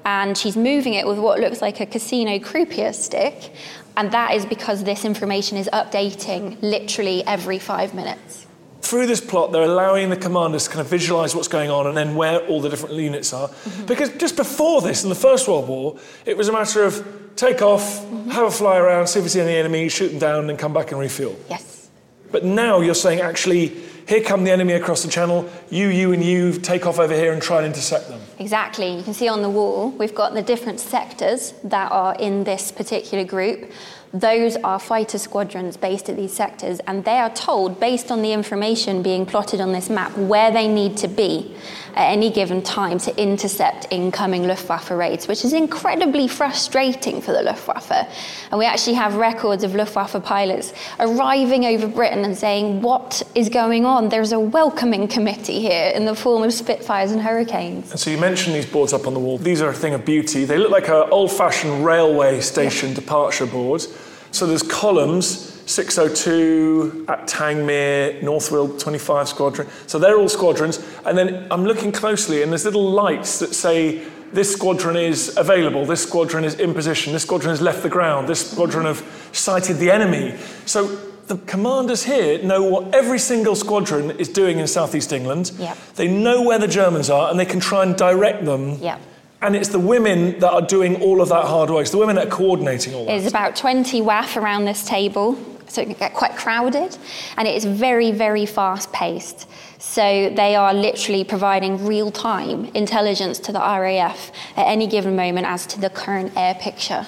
And 0.06 0.38
she's 0.38 0.56
moving 0.56 0.94
it 0.94 1.08
with 1.08 1.18
what 1.18 1.40
looks 1.40 1.64
like 1.64 1.80
a 1.80 1.88
casino 1.88 2.38
croupier 2.38 2.94
stick. 2.94 3.54
And 3.98 4.12
that 4.12 4.36
is 4.36 4.46
because 4.46 4.84
this 4.84 5.04
information 5.04 5.58
is 5.58 5.68
updating 5.74 6.62
literally 6.62 7.26
every 7.26 7.58
five 7.58 7.96
minutes 7.96 8.47
through 8.88 9.08
this 9.08 9.22
plot, 9.22 9.52
they're 9.52 9.64
allowing 9.64 10.10
the 10.10 10.18
commanders 10.18 10.64
to 10.66 10.70
kind 10.70 10.82
of 10.82 10.88
visualize 10.88 11.36
what's 11.36 11.48
going 11.48 11.70
on 11.70 11.88
and 11.88 11.98
then 11.98 12.16
where 12.16 12.40
all 12.48 12.62
the 12.62 12.70
different 12.70 12.96
units 12.96 13.34
are. 13.34 13.50
Mm-hmm. 13.50 13.86
Because 13.86 14.10
just 14.18 14.36
before 14.36 14.82
this, 14.82 15.04
in 15.04 15.10
the 15.10 15.16
First 15.16 15.48
World 15.48 15.68
War, 15.68 15.98
it 16.26 16.38
was 16.38 16.48
a 16.48 16.54
matter 16.54 16.84
of 16.84 17.06
take 17.36 17.62
off, 17.62 17.82
mm-hmm. 17.82 18.30
have 18.30 18.46
a 18.46 18.52
fly 18.52 18.78
around, 18.78 19.08
see 19.08 19.20
if 19.20 19.24
we 19.24 19.30
see 19.30 19.42
any 19.42 19.56
enemies, 19.56 19.92
shoot 19.92 20.10
them 20.10 20.20
down, 20.20 20.50
and 20.50 20.58
come 20.58 20.74
back 20.74 20.92
and 20.92 21.00
refuel. 21.00 21.38
Yes. 21.50 21.90
But 22.32 22.44
now 22.44 22.82
you're 22.82 22.96
saying, 22.96 23.22
actually, 23.22 23.74
here 24.08 24.22
come 24.22 24.46
the 24.46 24.52
enemy 24.52 24.74
across 24.74 25.04
the 25.04 25.10
channel, 25.10 25.50
you, 25.70 25.88
you, 25.88 26.14
and 26.14 26.24
you 26.24 26.54
take 26.54 26.86
off 26.86 26.98
over 26.98 27.14
here 27.14 27.34
and 27.34 27.42
try 27.42 27.58
and 27.58 27.66
intercept 27.66 28.08
them. 28.08 28.22
Exactly. 28.40 28.96
You 28.96 29.04
can 29.04 29.14
see 29.14 29.28
on 29.28 29.42
the 29.42 29.50
wall, 29.50 29.92
we've 29.92 30.16
got 30.16 30.34
the 30.34 30.42
different 30.42 30.80
sectors 30.80 31.54
that 31.66 31.92
are 31.92 32.16
in 32.16 32.46
this 32.46 32.72
particular 32.72 33.26
group. 33.26 33.70
Those 34.14 34.56
are 34.58 34.80
fighter 34.80 35.18
squadrons 35.18 35.76
based 35.76 36.10
at 36.10 36.16
these 36.16 36.34
sectors, 36.34 36.80
and 36.88 37.04
they 37.04 37.18
are 37.18 37.30
told, 37.30 37.80
based 37.80 38.12
on 38.12 38.22
the 38.22 38.32
information 38.32 39.04
being 39.04 39.26
plotted 39.26 39.60
on 39.60 39.74
this 39.74 39.90
map, 39.90 40.18
where 40.18 40.50
they 40.52 40.68
need 40.68 40.98
to 40.98 41.08
be 41.08 41.56
at 41.98 42.12
any 42.12 42.30
given 42.30 42.62
time 42.62 43.00
to 43.00 43.22
intercept 43.22 43.88
incoming 43.90 44.46
Luftwaffe 44.46 44.92
raids, 44.92 45.28
which 45.28 45.44
is 45.44 45.52
incredibly 45.52 46.28
frustrating 46.28 47.20
for 47.20 47.32
the 47.32 47.42
Luftwaffe. 47.42 48.08
And 48.52 48.60
we 48.60 48.66
actually 48.66 48.94
have 48.94 49.16
records 49.16 49.64
of 49.64 49.74
Luftwaffe 49.74 50.24
pilots 50.24 50.74
arriving 51.00 51.66
over 51.66 51.88
Britain 51.88 52.24
and 52.24 52.38
saying, 52.38 52.84
What 52.84 53.24
is 53.34 53.50
going 53.50 53.86
on? 53.86 54.10
There's 54.10 54.32
a 54.32 54.40
welcoming 54.40 55.08
committee 55.08 55.60
here 55.60 55.92
in 55.96 56.06
the 56.06 56.14
form 56.14 56.44
of 56.44 56.54
Spitfires 56.54 57.12
and 57.12 57.20
Hurricanes. 57.20 57.90
And 57.90 58.00
so 58.00 58.12
you 58.12 58.20
mentioned 58.20 58.56
these 58.56 58.68
boards 58.68 58.94
up 58.94 59.08
on 59.08 59.16
the 59.16 59.20
wall. 59.20 59.40
These 59.40 59.64
are 59.64 59.70
a 59.70 59.74
thing 59.74 59.96
of 59.96 60.06
beauty. 60.06 60.46
They 60.46 60.60
look 60.60 60.72
like 60.72 60.90
an 60.90 61.10
old 61.10 61.32
fashioned 61.32 61.84
railway 61.84 62.42
station 62.42 62.90
yeah. 62.90 62.96
departure 62.96 63.48
boards. 63.48 63.88
So 64.30 64.46
there's 64.46 64.62
columns 64.62 65.57
602 65.68 67.06
at 67.08 67.28
Tangmere, 67.28 68.22
North 68.24 68.52
Weald 68.52 68.80
25 68.80 69.30
Squadron. 69.30 69.68
So 69.86 70.00
they're 70.00 70.18
all 70.18 70.30
squadrons. 70.30 70.84
And 71.06 71.18
then 71.18 71.46
I'm 71.52 71.66
looking 71.66 71.92
closely, 71.92 72.42
and 72.42 72.52
there's 72.52 72.66
little 72.66 72.90
lights 72.90 73.40
that 73.40 73.54
say 73.54 74.04
this 74.34 74.52
squadron 74.52 74.96
is 74.96 75.38
available, 75.38 75.86
this 75.86 76.04
squadron 76.04 76.44
is 76.44 76.56
in 76.56 76.74
position, 76.74 77.14
this 77.14 77.24
squadron 77.24 77.50
has 77.50 77.62
left 77.62 77.84
the 77.84 77.90
ground, 77.90 78.28
this 78.28 78.52
squadron 78.52 78.86
have 78.86 79.06
sighted 79.32 79.78
the 79.78 79.92
enemy. 79.92 80.36
So 80.66 80.88
the 81.28 81.38
commanders 81.40 82.04
here 82.04 82.42
know 82.42 82.64
what 82.64 82.96
every 82.96 83.20
single 83.20 83.56
squadron 83.56 84.12
is 84.12 84.30
doing 84.30 84.60
in 84.60 84.68
southeast 84.68 85.12
England. 85.12 85.52
Yep. 85.58 85.78
They 85.96 86.08
know 86.08 86.42
where 86.42 86.60
the 86.60 86.68
Germans 86.68 87.10
are 87.10 87.30
and 87.30 87.40
they 87.40 87.46
can 87.46 87.60
try 87.60 87.84
and 87.84 87.96
direct 87.96 88.46
them. 88.46 88.80
Yep. 88.80 89.02
And 89.42 89.56
it's 89.56 89.70
the 89.70 89.80
women 89.80 90.40
that 90.40 90.52
are 90.52 90.62
doing 90.62 91.02
all 91.02 91.22
of 91.22 91.30
that 91.30 91.46
hard 91.46 91.70
work. 91.70 91.82
It's 91.82 91.92
the 91.92 91.98
women 91.98 92.16
that 92.16 92.28
are 92.28 92.32
coordinating 92.32 92.96
all 92.96 93.06
that. 93.06 93.12
There's 93.12 93.28
about 93.28 93.56
20 93.56 94.02
WAAF 94.02 94.36
around 94.36 94.66
this 94.66 94.84
table, 94.84 95.38
so 95.68 95.82
it 95.82 95.86
can 95.86 95.94
get 95.96 96.14
quite 96.14 96.36
crowded, 96.36 96.98
and 97.38 97.48
it 97.48 97.56
is 97.56 97.66
very, 97.66 98.12
very 98.12 98.46
fast 98.46 98.92
paced. 98.92 99.48
So 99.80 100.30
they 100.30 100.56
are 100.56 100.74
literally 100.74 101.24
providing 101.24 101.86
real 101.86 102.12
time 102.12 102.66
intelligence 102.74 103.40
to 103.40 103.52
the 103.52 103.60
RAF 103.60 104.32
at 104.56 104.68
any 104.68 104.88
given 104.88 105.16
moment 105.16 105.48
as 105.48 105.66
to 105.68 105.80
the 105.80 105.90
current 105.90 106.34
air 106.36 106.56
picture. 106.56 107.08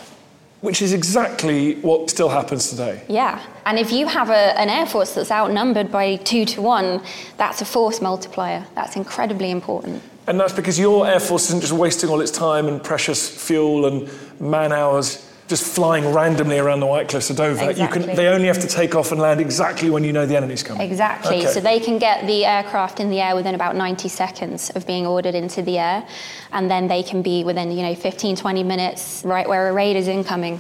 Which 0.62 0.82
is 0.82 0.92
exactly 0.92 1.76
what 1.76 2.10
still 2.10 2.30
happens 2.30 2.70
today. 2.70 3.02
Yeah, 3.08 3.42
and 3.66 3.80
if 3.80 3.92
you 3.94 4.08
have 4.08 4.30
a, 4.30 4.60
an 4.60 4.70
air 4.70 4.86
force 4.86 5.14
that's 5.14 5.32
outnumbered 5.32 5.92
by 5.92 6.18
two 6.18 6.46
to 6.46 6.62
one, 6.62 7.02
that's 7.38 7.62
a 7.62 7.66
force 7.66 8.02
multiplier. 8.02 8.66
That's 8.76 8.96
incredibly 8.96 9.52
important. 9.52 10.04
And 10.28 10.40
that's 10.40 10.54
because 10.54 10.78
your 10.78 11.08
Air 11.08 11.20
Force 11.20 11.48
isn't 11.48 11.62
just 11.62 11.74
wasting 11.74 12.10
all 12.10 12.22
its 12.22 12.30
time 12.30 12.68
and 12.68 12.84
precious 12.84 13.28
fuel 13.48 13.88
and 13.88 14.08
man 14.40 14.72
hours 14.72 15.29
just 15.50 15.64
flying 15.64 16.14
randomly 16.14 16.60
around 16.60 16.80
the 16.80 16.86
White 16.86 17.10
Cliffs 17.10 17.32
of 17.32 17.36
Dover. 17.36 17.72
You 17.72 17.88
can, 17.88 18.04
they 18.04 18.28
only 18.28 18.48
have 18.48 18.60
to 18.60 18.68
take 18.68 18.94
off 18.94 19.12
and 19.12 19.20
land 19.20 19.42
exactly 19.42 19.90
when 19.90 20.04
you 20.04 20.14
know 20.14 20.28
the 20.28 20.38
enemy's 20.38 20.62
coming. 20.62 20.82
Exactly. 20.84 21.40
Okay. 21.40 21.48
So 21.48 21.60
they 21.60 21.80
can 21.80 21.98
get 21.98 22.28
the 22.28 22.46
aircraft 22.46 23.00
in 23.00 23.10
the 23.10 23.20
air 23.20 23.36
within 23.36 23.56
about 23.56 23.76
90 23.76 24.08
seconds 24.10 24.70
of 24.70 24.86
being 24.86 25.08
ordered 25.08 25.34
into 25.34 25.64
the 25.64 25.80
air, 25.80 26.08
and 26.52 26.70
then 26.70 26.88
they 26.88 27.02
can 27.02 27.24
be 27.24 27.44
within, 27.44 27.72
you 27.72 27.82
know, 27.82 27.96
15, 27.96 28.36
20 28.36 28.64
minutes 28.64 29.24
right 29.26 29.50
where 29.50 29.70
a 29.70 29.74
raid 29.74 29.96
is 29.96 30.08
incoming. 30.08 30.60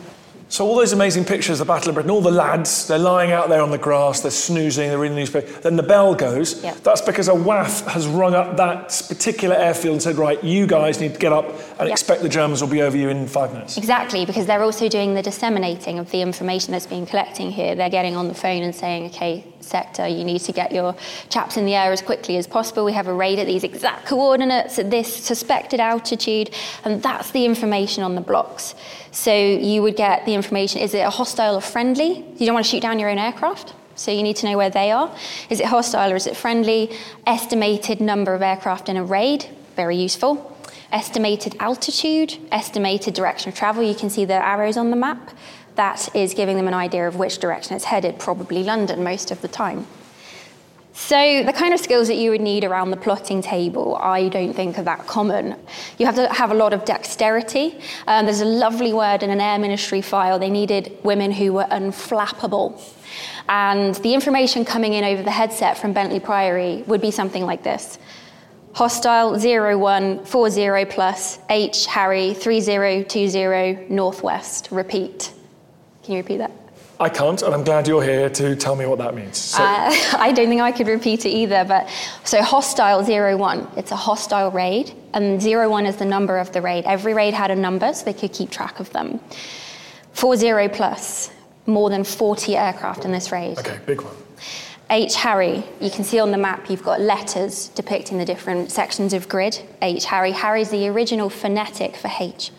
So 0.51 0.65
all 0.65 0.75
those 0.75 0.94
amazing 0.94 1.25
pictures 1.25 1.60
of 1.62 1.68
the 1.68 1.72
Battle 1.74 1.89
of 1.89 1.94
Britain, 1.94 2.10
all 2.10 2.22
the 2.22 2.32
lads, 2.32 2.88
they're 2.88 2.98
lying 2.98 3.32
out 3.32 3.50
there 3.50 3.62
on 3.62 3.70
the 3.70 3.77
grass, 3.77 4.22
they're 4.22 4.32
snoozing, 4.32 4.89
they're 4.89 4.98
reading 4.98 5.13
the 5.15 5.22
newspaper. 5.22 5.48
Then 5.62 5.75
the 5.75 5.84
bell 5.84 6.15
goes. 6.15 6.63
Yeah. 6.63 6.74
That's 6.84 7.01
because 7.01 7.27
a 7.27 7.34
WAAF 7.34 7.86
has 7.88 8.08
rung 8.08 8.34
up 8.34 8.58
that 8.58 8.89
particular 9.08 9.56
airfield 9.56 9.94
and 9.94 10.01
said, 10.01 10.18
right, 10.18 10.44
you 10.44 10.65
guys 10.65 11.00
need 11.00 11.13
to 11.13 11.20
get 11.20 11.32
up 11.32 11.46
and 11.77 11.88
Yeah. 11.88 11.91
expect 11.94 12.24
the 12.24 12.29
Germans 12.29 12.62
will 12.62 12.68
be 12.70 12.82
over 12.82 12.98
you 12.98 13.10
in 13.10 13.27
five 13.27 13.53
minutes. 13.53 13.77
Exactly, 13.77 14.25
because 14.25 14.48
they're 14.48 14.63
also 14.63 14.89
doing 14.89 15.13
the 15.13 15.22
disseminating 15.22 16.00
of 16.00 16.10
the 16.10 16.22
information 16.22 16.72
that's 16.72 16.88
being 16.88 17.06
collecting 17.06 17.51
here. 17.51 17.75
They're 17.75 17.89
getting 17.91 18.15
on 18.15 18.27
the 18.27 18.34
phone 18.34 18.63
and 18.63 18.74
saying, 18.74 19.06
okay, 19.08 19.46
sector, 19.69 20.07
you 20.07 20.23
need 20.23 20.39
to 20.39 20.51
get 20.51 20.71
your 20.71 20.95
chaps 21.29 21.57
in 21.57 21.65
the 21.65 21.75
air 21.75 21.91
as 21.91 22.01
quickly 22.01 22.38
as 22.38 22.47
possible. 22.47 22.83
We 22.83 22.93
have 22.93 23.07
a 23.07 23.13
raid 23.13 23.39
at 23.39 23.45
these 23.45 23.63
exact 23.63 24.05
coordinates 24.05 24.79
at 24.79 24.89
this 24.89 25.13
suspected 25.13 25.79
altitude, 25.79 26.49
and 26.83 27.01
that's 27.01 27.31
the 27.31 27.45
information 27.45 28.03
on 28.03 28.15
the 28.15 28.21
blocks. 28.21 28.75
So 29.11 29.33
you 29.33 29.81
would 29.81 29.95
get 29.95 30.25
the 30.25 30.33
information 30.33 30.81
is 30.81 30.93
it 30.93 30.99
a 30.99 31.09
hostile 31.09 31.55
or 31.55 31.61
friendly? 31.61 32.25
You 32.38 32.45
don't 32.45 32.53
want 32.53 32.65
to 32.65 32.71
shoot 32.71 32.81
down 32.81 32.99
your 32.99 33.09
own 33.09 33.17
aircraft. 33.17 33.73
So 33.95 34.11
you 34.11 34.23
need 34.23 34.38
to 34.38 34.45
know 34.47 34.57
where 34.57 34.69
they 34.69 34.91
are. 34.91 35.13
Is 35.49 35.59
it 35.59 35.65
hostile 35.65 36.11
or 36.11 36.15
is 36.15 36.25
it 36.25 36.38
friendly? 36.38 36.95
Estimated 37.27 37.99
number 37.99 38.33
of 38.33 38.41
aircraft 38.41 38.88
in 38.88 38.95
a 38.95 39.03
raid, 39.03 39.45
very 39.75 39.97
useful 39.97 40.49
estimated 40.91 41.55
altitude, 41.59 42.38
estimated 42.51 43.13
direction 43.13 43.49
of 43.49 43.55
travel. 43.55 43.83
You 43.83 43.95
can 43.95 44.09
see 44.09 44.25
the 44.25 44.33
arrows 44.33 44.77
on 44.77 44.89
the 44.89 44.95
map. 44.95 45.31
That 45.79 46.13
is 46.13 46.33
giving 46.33 46.57
them 46.57 46.67
an 46.67 46.74
idea 46.74 47.07
of 47.07 47.15
which 47.15 47.38
direction 47.38 47.74
it's 47.74 47.86
headed, 47.86 48.19
probably 48.19 48.63
London 48.63 49.01
most 49.01 49.31
of 49.31 49.39
the 49.41 49.48
time. 49.48 49.88
So, 50.91 51.41
the 51.45 51.53
kind 51.53 51.74
of 51.74 51.79
skills 51.79 52.09
that 52.09 52.17
you 52.17 52.31
would 52.31 52.41
need 52.41 52.65
around 52.65 52.91
the 52.91 52.98
plotting 52.98 53.41
table, 53.41 53.95
I 53.95 54.27
don't 54.27 54.53
think 54.53 54.77
are 54.77 54.83
that 54.83 55.07
common. 55.07 55.55
You 55.98 56.05
have 56.05 56.15
to 56.15 56.27
have 56.33 56.51
a 56.51 56.53
lot 56.53 56.74
of 56.74 56.83
dexterity. 56.83 57.79
Um, 58.07 58.25
there's 58.25 58.41
a 58.41 58.45
lovely 58.65 58.91
word 58.91 59.24
in 59.24 59.29
an 59.29 59.39
Air 59.39 59.57
Ministry 59.57 60.01
file. 60.01 60.38
They 60.38 60.50
needed 60.50 60.98
women 61.03 61.31
who 61.31 61.53
were 61.53 61.67
unflappable. 61.71 62.77
And 63.48 63.95
the 63.95 64.13
information 64.13 64.65
coming 64.65 64.91
in 64.91 65.05
over 65.05 65.24
the 65.24 65.31
headset 65.31 65.77
from 65.77 65.93
Bentley 65.93 66.19
Priory 66.19 66.83
would 66.88 67.00
be 67.00 67.09
something 67.09 67.45
like 67.45 67.63
this 67.63 67.98
Hostile 68.74 69.39
0140 69.39 70.86
plus 70.91 71.39
H 71.50 71.86
Harry 71.86 72.33
3020 72.33 73.86
Northwest. 73.88 74.67
Repeat. 74.71 75.38
Can 76.03 76.13
you 76.13 76.20
repeat 76.22 76.38
that? 76.38 76.51
I 77.01 77.08
can't, 77.08 77.41
and 77.41 77.53
I'm 77.53 77.63
glad 77.63 77.88
you're 77.88 78.03
here 78.03 78.29
to 78.29 78.56
tell 78.58 78.75
me 78.75 78.86
what 78.86 78.98
that 78.98 79.15
means. 79.15 79.38
So, 79.38 79.63
Uh, 79.63 79.89
I 80.18 80.34
don't 80.34 80.50
think 80.50 80.62
I 80.62 80.72
could 80.74 80.88
repeat 80.88 81.25
it 81.25 81.29
either, 81.29 81.63
but 81.65 81.88
so 82.25 82.41
hostile 82.41 83.03
01, 83.03 83.68
it's 83.77 83.91
a 83.91 83.96
hostile 83.96 84.51
raid, 84.51 84.91
and 85.13 85.41
01 85.41 85.86
is 85.86 85.96
the 85.96 86.06
number 86.06 86.38
of 86.38 86.51
the 86.51 86.62
raid. 86.62 86.84
Every 86.86 87.13
raid 87.13 87.34
had 87.34 87.51
a 87.51 87.56
number, 87.56 87.94
so 87.94 88.03
they 88.03 88.13
could 88.13 88.34
keep 88.34 88.50
track 88.50 88.82
of 88.82 88.91
them. 88.91 89.22
40 90.13 90.68
plus, 90.70 91.32
more 91.65 91.89
than 91.89 92.03
40 92.03 92.58
aircraft 92.58 93.06
in 93.06 93.13
this 93.13 93.32
raid. 93.32 93.58
okay, 93.60 93.79
big 93.86 94.01
one. 94.01 94.15
H 94.91 95.15
Harry, 95.18 95.63
you 95.79 95.91
can 95.91 96.03
see 96.03 96.20
on 96.20 96.32
the 96.32 96.38
map 96.38 96.70
you've 96.70 96.84
got 96.84 97.00
letters 97.00 97.70
depicting 97.75 98.18
the 98.18 98.25
different 98.25 98.72
sections 98.72 99.13
of 99.13 99.29
grid. 99.29 99.62
H 99.84 100.06
Harry. 100.06 100.32
Harry's 100.32 100.72
the 100.72 100.88
original 100.88 101.29
phonetic 101.29 101.96
for 101.96 102.10
H. 102.20 102.51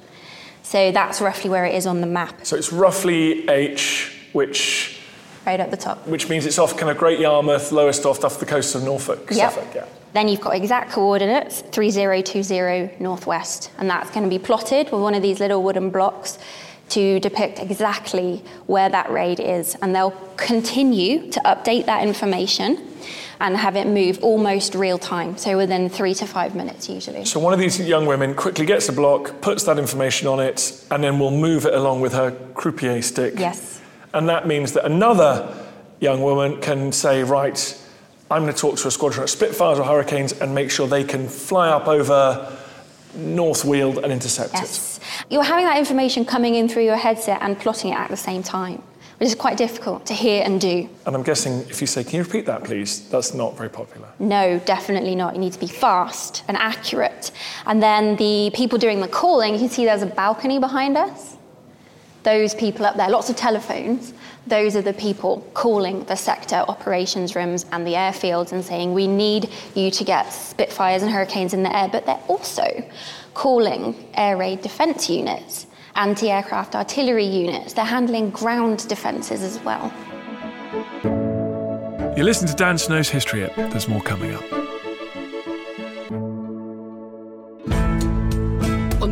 So 0.70 0.92
that's 0.92 1.20
roughly 1.20 1.50
where 1.50 1.64
it 1.64 1.74
is 1.74 1.84
on 1.84 2.00
the 2.00 2.06
map, 2.06 2.46
So 2.46 2.54
it's 2.54 2.72
roughly 2.72 3.48
H, 3.48 4.16
which 4.32 5.00
right 5.44 5.58
at 5.58 5.72
the 5.72 5.76
top. 5.76 6.06
which 6.06 6.28
means 6.28 6.46
it's 6.46 6.60
off 6.60 6.76
kind 6.76 6.92
of 6.92 6.96
Great 6.96 7.18
Yarmouth, 7.18 7.72
Lowestoft 7.72 8.22
off 8.22 8.38
the 8.38 8.46
coast 8.46 8.76
of 8.76 8.84
Norfolk, 8.84 9.28
Yep. 9.32 9.52
Suffolk. 9.52 9.74
Yeah. 9.74 9.86
Then 10.12 10.28
you've 10.28 10.40
got 10.40 10.54
exact 10.54 10.92
coordinates, 10.92 11.62
3020 11.72 13.02
northwest, 13.02 13.72
and 13.78 13.90
that's 13.90 14.10
going 14.12 14.22
to 14.22 14.30
be 14.30 14.38
plotted 14.38 14.92
with 14.92 15.02
one 15.02 15.14
of 15.14 15.22
these 15.22 15.40
little 15.40 15.60
wooden 15.60 15.90
blocks 15.90 16.38
to 16.90 17.18
depict 17.18 17.58
exactly 17.58 18.44
where 18.66 18.88
that 18.90 19.10
raid 19.10 19.40
is. 19.40 19.74
And 19.82 19.92
they'll 19.92 20.14
continue 20.36 21.32
to 21.32 21.40
update 21.40 21.86
that 21.86 22.06
information 22.06 22.86
and 23.40 23.56
have 23.56 23.76
it 23.76 23.86
move 23.86 24.18
almost 24.22 24.74
real 24.74 24.98
time, 24.98 25.36
so 25.36 25.56
within 25.56 25.88
three 25.88 26.14
to 26.14 26.26
five 26.26 26.54
minutes 26.54 26.88
usually. 26.88 27.24
So 27.24 27.40
one 27.40 27.52
of 27.52 27.58
these 27.58 27.80
young 27.80 28.06
women 28.06 28.34
quickly 28.34 28.66
gets 28.66 28.88
a 28.88 28.92
block, 28.92 29.40
puts 29.40 29.64
that 29.64 29.78
information 29.78 30.28
on 30.28 30.40
it, 30.40 30.84
and 30.90 31.02
then 31.02 31.18
will 31.18 31.30
move 31.30 31.66
it 31.66 31.74
along 31.74 32.00
with 32.00 32.12
her 32.12 32.30
croupier 32.54 33.02
stick. 33.02 33.34
Yes. 33.38 33.80
And 34.12 34.28
that 34.28 34.46
means 34.46 34.72
that 34.72 34.84
another 34.84 35.54
young 36.00 36.22
woman 36.22 36.60
can 36.60 36.92
say, 36.92 37.22
right, 37.22 37.76
I'm 38.30 38.42
going 38.42 38.54
to 38.54 38.58
talk 38.58 38.78
to 38.78 38.88
a 38.88 38.90
squadron 38.90 39.24
of 39.24 39.30
Spitfires 39.30 39.78
or 39.78 39.84
Hurricanes 39.84 40.32
and 40.32 40.54
make 40.54 40.70
sure 40.70 40.86
they 40.86 41.04
can 41.04 41.28
fly 41.28 41.68
up 41.68 41.88
over 41.88 42.56
North 43.14 43.64
Weald 43.64 43.98
and 43.98 44.12
intercept 44.12 44.54
it. 44.54 44.60
Yes. 44.60 45.00
You're 45.28 45.42
having 45.42 45.64
that 45.64 45.78
information 45.78 46.24
coming 46.24 46.54
in 46.54 46.68
through 46.68 46.84
your 46.84 46.96
headset 46.96 47.42
and 47.42 47.58
plotting 47.58 47.92
it 47.92 47.96
at 47.96 48.08
the 48.08 48.16
same 48.16 48.42
time, 48.42 48.82
which 49.20 49.28
is 49.28 49.34
quite 49.34 49.58
difficult 49.58 50.06
to 50.06 50.14
hear 50.14 50.42
and 50.42 50.58
do. 50.62 50.88
And 51.04 51.14
I'm 51.14 51.22
guessing 51.22 51.60
if 51.68 51.82
you 51.82 51.86
say, 51.86 52.02
can 52.02 52.14
you 52.14 52.22
repeat 52.22 52.46
that, 52.46 52.64
please? 52.64 53.06
That's 53.10 53.34
not 53.34 53.54
very 53.54 53.68
popular. 53.68 54.08
No, 54.18 54.58
definitely 54.60 55.14
not. 55.14 55.34
You 55.34 55.40
need 55.40 55.52
to 55.52 55.60
be 55.60 55.66
fast 55.66 56.42
and 56.48 56.56
accurate. 56.56 57.30
And 57.66 57.82
then 57.82 58.16
the 58.16 58.50
people 58.54 58.78
doing 58.78 59.00
the 59.00 59.08
calling, 59.08 59.52
you 59.52 59.60
can 59.60 59.68
see 59.68 59.84
there's 59.84 60.00
a 60.00 60.06
balcony 60.06 60.58
behind 60.58 60.96
us. 60.96 61.36
Those 62.22 62.54
people 62.54 62.86
up 62.86 62.96
there, 62.96 63.10
lots 63.10 63.28
of 63.28 63.36
telephones. 63.36 64.14
Those 64.46 64.74
are 64.74 64.80
the 64.80 64.94
people 64.94 65.46
calling 65.52 66.04
the 66.04 66.16
sector 66.16 66.56
operations 66.56 67.36
rooms 67.36 67.66
and 67.72 67.86
the 67.86 67.92
airfields 67.92 68.52
and 68.52 68.64
saying, 68.64 68.94
we 68.94 69.06
need 69.06 69.50
you 69.74 69.90
to 69.90 70.02
get 70.02 70.32
Spitfires 70.32 71.02
and 71.02 71.12
Hurricanes 71.12 71.52
in 71.52 71.62
the 71.62 71.76
air. 71.76 71.90
But 71.92 72.06
they're 72.06 72.22
also 72.26 72.64
calling 73.34 73.94
air 74.14 74.38
raid 74.38 74.62
defense 74.62 75.10
units, 75.10 75.66
anti 75.96 76.30
aircraft 76.30 76.74
artillery 76.74 77.24
units. 77.24 77.72
They're 77.72 77.84
handling 77.84 78.30
ground 78.30 78.88
defenses 78.88 79.42
as 79.42 79.58
well. 79.64 79.92
You 82.16 82.24
listen 82.24 82.48
to 82.48 82.54
Dan 82.54 82.76
Snow's 82.76 83.08
History 83.08 83.40
Hit. 83.40 83.56
There's 83.56 83.88
more 83.88 84.02
coming 84.02 84.34
up. 84.34 84.59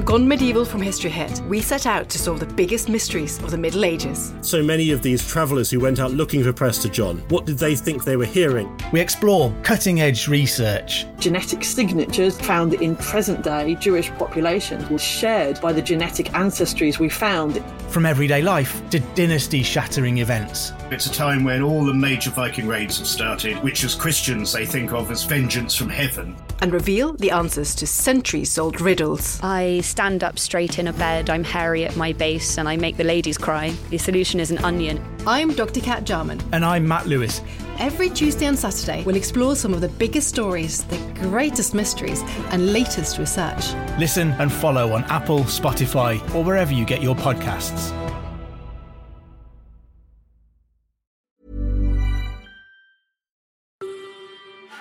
Gone 0.09 0.27
Medieval 0.27 0.65
from 0.65 0.81
History 0.81 1.11
Hit, 1.11 1.39
we 1.49 1.61
set 1.61 1.85
out 1.85 2.09
to 2.09 2.19
solve 2.19 2.41
the 2.41 2.47
biggest 2.47 2.89
mysteries 2.89 3.43
of 3.43 3.51
the 3.51 3.59
Middle 3.59 3.85
Ages. 3.85 4.33
So 4.41 4.63
many 4.63 4.91
of 4.91 5.03
these 5.03 5.23
travellers 5.29 5.71
who 5.71 5.81
went 5.81 6.01
out 6.01 6.13
looking 6.13 6.43
for 6.43 6.51
Prester 6.51 6.89
John, 6.89 7.19
what 7.29 7.45
did 7.45 7.59
they 7.59 7.77
think 7.77 8.05
they 8.05 8.17
were 8.17 8.25
hearing? 8.25 8.75
We 8.91 9.01
explore 9.01 9.55
cutting 9.63 10.01
edge 10.01 10.27
research. 10.27 11.05
Genetic 11.19 11.63
signatures 11.63 12.41
found 12.41 12.73
in 12.73 12.97
present 12.97 13.43
day 13.45 13.75
Jewish 13.75 14.09
populations 14.13 14.89
were 14.89 14.97
shared 14.97 15.61
by 15.61 15.75
the 15.75 15.83
genetic 15.83 16.29
ancestries 16.29 16.99
we 16.99 17.11
found. 17.11 17.63
From 17.91 18.07
everyday 18.07 18.41
life 18.41 18.81
to 18.89 19.01
dynasty 19.15 19.63
shattering 19.63 20.17
events. 20.17 20.73
It's 20.91 21.05
a 21.05 21.13
time 21.13 21.45
when 21.45 21.61
all 21.61 21.85
the 21.85 21.93
major 21.93 22.31
Viking 22.31 22.67
raids 22.67 22.97
have 22.97 23.07
started, 23.07 23.63
which 23.63 23.85
as 23.85 23.95
Christians 23.95 24.55
they 24.55 24.65
think 24.65 24.95
of 24.95 25.11
as 25.11 25.25
vengeance 25.25 25.75
from 25.75 25.91
heaven. 25.91 26.35
And 26.61 26.73
reveal 26.73 27.13
the 27.15 27.31
answers 27.31 27.75
to 27.77 27.87
centuries 27.87 28.59
old 28.59 28.81
riddles. 28.81 29.39
I 29.43 29.81
stand 29.81 30.25
up 30.25 30.39
straight 30.39 30.79
in 30.79 30.89
a 30.89 30.93
bed, 30.93 31.31
I'm 31.31 31.45
hairy 31.45 31.85
at 31.85 31.97
my 31.97 32.13
base, 32.13 32.59
and 32.59 32.69
I 32.69 32.77
make 32.77 32.97
the 32.97 33.05
ladies 33.05 33.39
cry. 33.39 33.75
The 33.91 33.99
solution 33.99 34.41
is 34.41 34.51
an 34.51 34.59
onion. 34.59 35.03
I'm 35.27 35.55
Dr. 35.55 35.81
Cat 35.81 36.05
Jarman. 36.05 36.41
And 36.53 36.65
I'm 36.65 36.87
Matt 36.87 37.07
Lewis. 37.07 37.41
Every 37.79 38.11
Tuesday 38.11 38.47
and 38.47 38.59
Saturday, 38.59 39.05
we'll 39.05 39.15
explore 39.15 39.55
some 39.55 39.73
of 39.73 39.81
the 39.81 39.89
biggest 39.89 40.29
stories, 40.29 40.83
the 40.85 40.99
greatest 41.15 41.75
mysteries, 41.75 42.23
and 42.51 42.73
latest 42.73 43.19
research. 43.19 43.73
Listen 43.99 44.33
and 44.33 44.53
follow 44.53 44.93
on 44.93 45.05
Apple, 45.05 45.41
Spotify, 45.41 46.19
or 46.35 46.43
wherever 46.43 46.73
you 46.73 46.85
get 46.85 47.03
your 47.03 47.15
podcasts. 47.15 48.08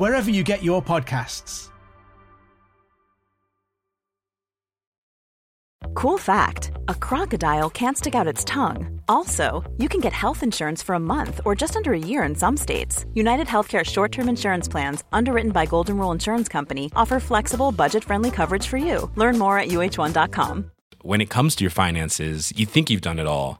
wherever 0.00 0.30
you 0.30 0.42
get 0.42 0.62
your 0.62 0.82
podcasts. 0.82 1.70
Cool 5.94 6.18
fact 6.18 6.70
a 6.88 6.94
crocodile 6.94 7.68
can't 7.68 7.98
stick 7.98 8.14
out 8.14 8.26
its 8.26 8.44
tongue. 8.44 9.00
Also, 9.08 9.62
you 9.76 9.88
can 9.88 10.00
get 10.00 10.12
health 10.12 10.42
insurance 10.42 10.82
for 10.82 10.94
a 10.94 11.00
month 11.00 11.40
or 11.44 11.54
just 11.54 11.76
under 11.76 11.92
a 11.92 11.98
year 11.98 12.22
in 12.22 12.34
some 12.34 12.56
states. 12.56 13.04
United 13.14 13.46
Healthcare 13.46 13.84
short 13.84 14.12
term 14.12 14.28
insurance 14.28 14.68
plans, 14.68 15.04
underwritten 15.12 15.52
by 15.52 15.66
Golden 15.66 15.98
Rule 15.98 16.12
Insurance 16.12 16.48
Company, 16.48 16.90
offer 16.96 17.20
flexible, 17.20 17.72
budget 17.72 18.04
friendly 18.04 18.30
coverage 18.30 18.66
for 18.66 18.78
you. 18.78 19.10
Learn 19.16 19.38
more 19.38 19.58
at 19.58 19.68
uh1.com. 19.68 20.70
When 21.02 21.20
it 21.20 21.30
comes 21.30 21.56
to 21.56 21.64
your 21.64 21.70
finances, 21.70 22.52
you 22.56 22.66
think 22.66 22.90
you've 22.90 23.00
done 23.00 23.18
it 23.18 23.26
all. 23.26 23.59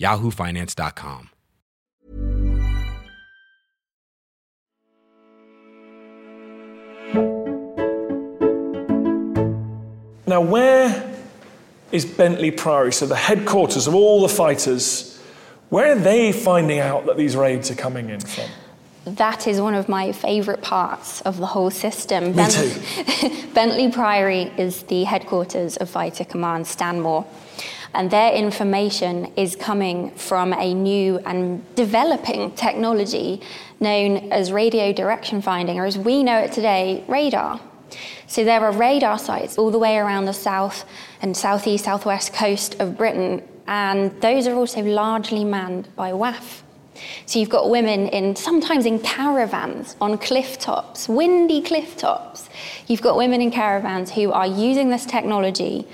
yahoofinance.com. 0.00 1.30
Now, 10.28 10.42
where 10.42 11.18
is 11.90 12.04
Bentley 12.04 12.50
Priory? 12.50 12.92
So, 12.92 13.06
the 13.06 13.16
headquarters 13.16 13.86
of 13.86 13.94
all 13.94 14.20
the 14.20 14.28
fighters, 14.28 15.18
where 15.70 15.92
are 15.92 15.98
they 15.98 16.32
finding 16.32 16.80
out 16.80 17.06
that 17.06 17.16
these 17.16 17.34
raids 17.34 17.70
are 17.70 17.74
coming 17.74 18.10
in 18.10 18.20
from? 18.20 18.44
That 19.06 19.46
is 19.46 19.58
one 19.58 19.72
of 19.72 19.88
my 19.88 20.12
favourite 20.12 20.60
parts 20.60 21.22
of 21.22 21.38
the 21.38 21.46
whole 21.46 21.70
system. 21.70 22.36
Me 22.36 22.46
too. 22.50 23.48
Bentley 23.54 23.90
Priory 23.90 24.52
is 24.58 24.82
the 24.82 25.04
headquarters 25.04 25.78
of 25.78 25.88
Fighter 25.88 26.24
Command 26.24 26.66
Stanmore. 26.66 27.26
And 27.94 28.10
their 28.10 28.32
information 28.32 29.32
is 29.36 29.56
coming 29.56 30.10
from 30.12 30.52
a 30.52 30.74
new 30.74 31.18
and 31.24 31.62
developing 31.74 32.52
technology 32.52 33.40
known 33.80 34.30
as 34.32 34.52
radio 34.52 34.92
direction 34.92 35.40
finding, 35.40 35.78
or 35.78 35.86
as 35.86 35.96
we 35.96 36.22
know 36.22 36.38
it 36.38 36.52
today, 36.52 37.04
radar. 37.08 37.60
So 38.26 38.44
there 38.44 38.60
are 38.60 38.72
radar 38.72 39.18
sites 39.18 39.56
all 39.56 39.70
the 39.70 39.78
way 39.78 39.96
around 39.96 40.26
the 40.26 40.34
south 40.34 40.84
and 41.22 41.36
southeast, 41.36 41.84
southwest 41.84 42.34
coast 42.34 42.78
of 42.80 42.96
Britain, 42.96 43.42
and 43.66 44.20
those 44.20 44.46
are 44.46 44.54
also 44.54 44.82
largely 44.82 45.44
manned 45.44 45.88
by 45.96 46.12
WAAF. 46.12 46.62
So 47.26 47.38
you've 47.38 47.48
got 47.48 47.70
women 47.70 48.08
in 48.08 48.34
sometimes 48.34 48.84
in 48.84 48.98
caravans 48.98 49.96
on 50.00 50.18
cliff 50.18 50.58
tops, 50.58 51.08
windy 51.08 51.62
cliff 51.62 51.96
tops. 51.96 52.48
You've 52.86 53.02
got 53.02 53.16
women 53.16 53.40
in 53.40 53.50
caravans 53.50 54.10
who 54.10 54.32
are 54.32 54.46
using 54.46 54.90
this 54.90 55.06
technology 55.06 55.86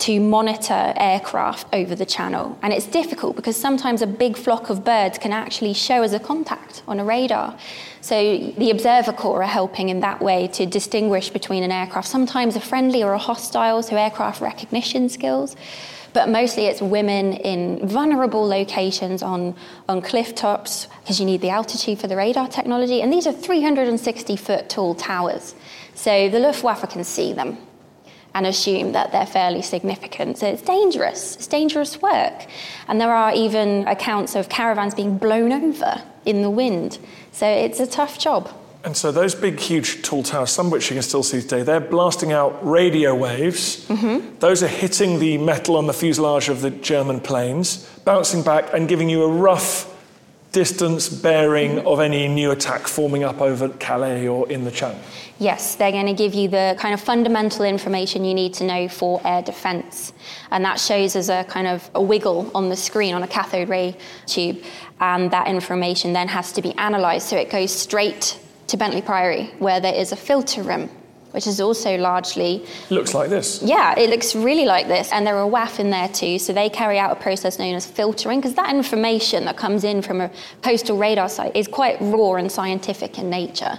to 0.00 0.18
monitor 0.18 0.94
aircraft 0.96 1.66
over 1.72 1.94
the 1.94 2.06
channel. 2.06 2.58
And 2.62 2.72
it's 2.72 2.86
difficult 2.86 3.36
because 3.36 3.56
sometimes 3.56 4.00
a 4.00 4.06
big 4.06 4.36
flock 4.36 4.70
of 4.70 4.84
birds 4.84 5.18
can 5.18 5.32
actually 5.32 5.74
show 5.74 6.02
as 6.02 6.12
a 6.14 6.18
contact 6.18 6.82
on 6.88 6.98
a 6.98 7.04
radar. 7.04 7.56
So 8.00 8.14
the 8.56 8.70
observer 8.70 9.12
corps 9.12 9.42
are 9.42 9.48
helping 9.48 9.90
in 9.90 10.00
that 10.00 10.22
way 10.22 10.48
to 10.48 10.64
distinguish 10.64 11.28
between 11.28 11.62
an 11.62 11.70
aircraft, 11.70 12.08
sometimes 12.08 12.56
a 12.56 12.60
friendly 12.60 13.02
or 13.02 13.12
a 13.12 13.18
hostile, 13.18 13.82
so 13.82 13.96
aircraft 13.96 14.40
recognition 14.40 15.08
skills. 15.10 15.54
But 16.12 16.28
mostly 16.28 16.64
it's 16.64 16.80
women 16.80 17.34
in 17.34 17.86
vulnerable 17.86 18.44
locations 18.48 19.22
on, 19.22 19.54
on 19.88 20.00
cliff 20.00 20.34
tops, 20.34 20.88
because 21.02 21.20
you 21.20 21.26
need 21.26 21.40
the 21.40 21.50
altitude 21.50 21.98
for 21.98 22.08
the 22.08 22.16
radar 22.16 22.48
technology. 22.48 23.02
And 23.02 23.12
these 23.12 23.26
are 23.26 23.32
360 23.32 24.36
foot 24.36 24.68
tall 24.70 24.94
towers. 24.94 25.54
So 25.94 26.28
the 26.30 26.40
Luftwaffe 26.40 26.88
can 26.90 27.04
see 27.04 27.32
them 27.32 27.58
and 28.34 28.46
assume 28.46 28.92
that 28.92 29.12
they're 29.12 29.26
fairly 29.26 29.62
significant. 29.62 30.38
So 30.38 30.46
it's 30.46 30.62
dangerous. 30.62 31.36
It's 31.36 31.46
dangerous 31.46 32.00
work. 32.00 32.46
And 32.88 33.00
there 33.00 33.12
are 33.12 33.34
even 33.34 33.86
accounts 33.88 34.34
of 34.36 34.48
caravans 34.48 34.94
being 34.94 35.18
blown 35.18 35.52
over 35.52 36.02
in 36.24 36.42
the 36.42 36.50
wind. 36.50 36.98
So 37.32 37.46
it's 37.46 37.80
a 37.80 37.86
tough 37.86 38.18
job. 38.18 38.50
And 38.82 38.96
so 38.96 39.12
those 39.12 39.34
big, 39.34 39.60
huge 39.60 40.02
tall 40.02 40.22
towers, 40.22 40.50
some 40.50 40.66
of 40.66 40.72
which 40.72 40.88
you 40.90 40.94
can 40.94 41.02
still 41.02 41.22
see 41.22 41.42
today, 41.42 41.62
they're 41.62 41.80
blasting 41.80 42.32
out 42.32 42.66
radio 42.66 43.14
waves. 43.14 43.86
Mm-hmm. 43.88 44.38
Those 44.38 44.62
are 44.62 44.68
hitting 44.68 45.18
the 45.18 45.36
metal 45.36 45.76
on 45.76 45.86
the 45.86 45.92
fuselage 45.92 46.48
of 46.48 46.62
the 46.62 46.70
German 46.70 47.20
planes, 47.20 47.86
bouncing 48.04 48.42
back 48.42 48.72
and 48.72 48.88
giving 48.88 49.10
you 49.10 49.22
a 49.24 49.28
rough 49.28 49.86
distance 50.52 51.08
bearing 51.08 51.78
of 51.80 52.00
any 52.00 52.26
new 52.26 52.50
attack 52.50 52.88
forming 52.88 53.22
up 53.22 53.40
over 53.40 53.68
Calais 53.68 54.26
or 54.26 54.50
in 54.50 54.64
the 54.64 54.70
Channel. 54.70 54.98
Yes, 55.38 55.76
they're 55.76 55.92
going 55.92 56.06
to 56.06 56.12
give 56.12 56.34
you 56.34 56.48
the 56.48 56.76
kind 56.78 56.92
of 56.92 57.00
fundamental 57.00 57.64
information 57.64 58.24
you 58.24 58.34
need 58.34 58.54
to 58.54 58.64
know 58.64 58.88
for 58.88 59.20
air 59.24 59.42
defence. 59.42 60.12
And 60.50 60.64
that 60.64 60.78
shows 60.78 61.16
as 61.16 61.28
a 61.28 61.44
kind 61.44 61.66
of 61.66 61.88
a 61.94 62.02
wiggle 62.02 62.50
on 62.54 62.68
the 62.68 62.76
screen 62.76 63.14
on 63.14 63.22
a 63.22 63.28
cathode 63.28 63.68
ray 63.68 63.96
tube. 64.26 64.62
And 65.00 65.30
that 65.30 65.46
information 65.46 66.12
then 66.12 66.28
has 66.28 66.52
to 66.52 66.62
be 66.62 66.74
analysed. 66.76 67.28
So 67.28 67.36
it 67.36 67.50
goes 67.50 67.72
straight 67.72 68.38
to 68.66 68.76
Bentley 68.76 69.02
Priory, 69.02 69.46
where 69.58 69.80
there 69.80 69.94
is 69.94 70.12
a 70.12 70.16
filter 70.16 70.62
room 70.62 70.90
which 71.32 71.46
is 71.46 71.60
also 71.60 71.96
largely. 71.96 72.64
Looks 72.90 73.14
like 73.14 73.30
this. 73.30 73.62
Yeah, 73.62 73.98
it 73.98 74.10
looks 74.10 74.34
really 74.34 74.64
like 74.64 74.88
this. 74.88 75.10
And 75.12 75.26
there 75.26 75.36
are 75.36 75.48
WAAF 75.48 75.78
in 75.78 75.90
there 75.90 76.08
too, 76.08 76.38
so 76.38 76.52
they 76.52 76.68
carry 76.68 76.98
out 76.98 77.12
a 77.12 77.20
process 77.20 77.58
known 77.58 77.74
as 77.74 77.86
filtering, 77.86 78.40
because 78.40 78.54
that 78.54 78.74
information 78.74 79.44
that 79.44 79.56
comes 79.56 79.84
in 79.84 80.02
from 80.02 80.20
a 80.20 80.30
postal 80.62 80.96
radar 80.96 81.28
site 81.28 81.54
is 81.54 81.68
quite 81.68 82.00
raw 82.00 82.34
and 82.34 82.50
scientific 82.50 83.18
in 83.18 83.30
nature. 83.30 83.78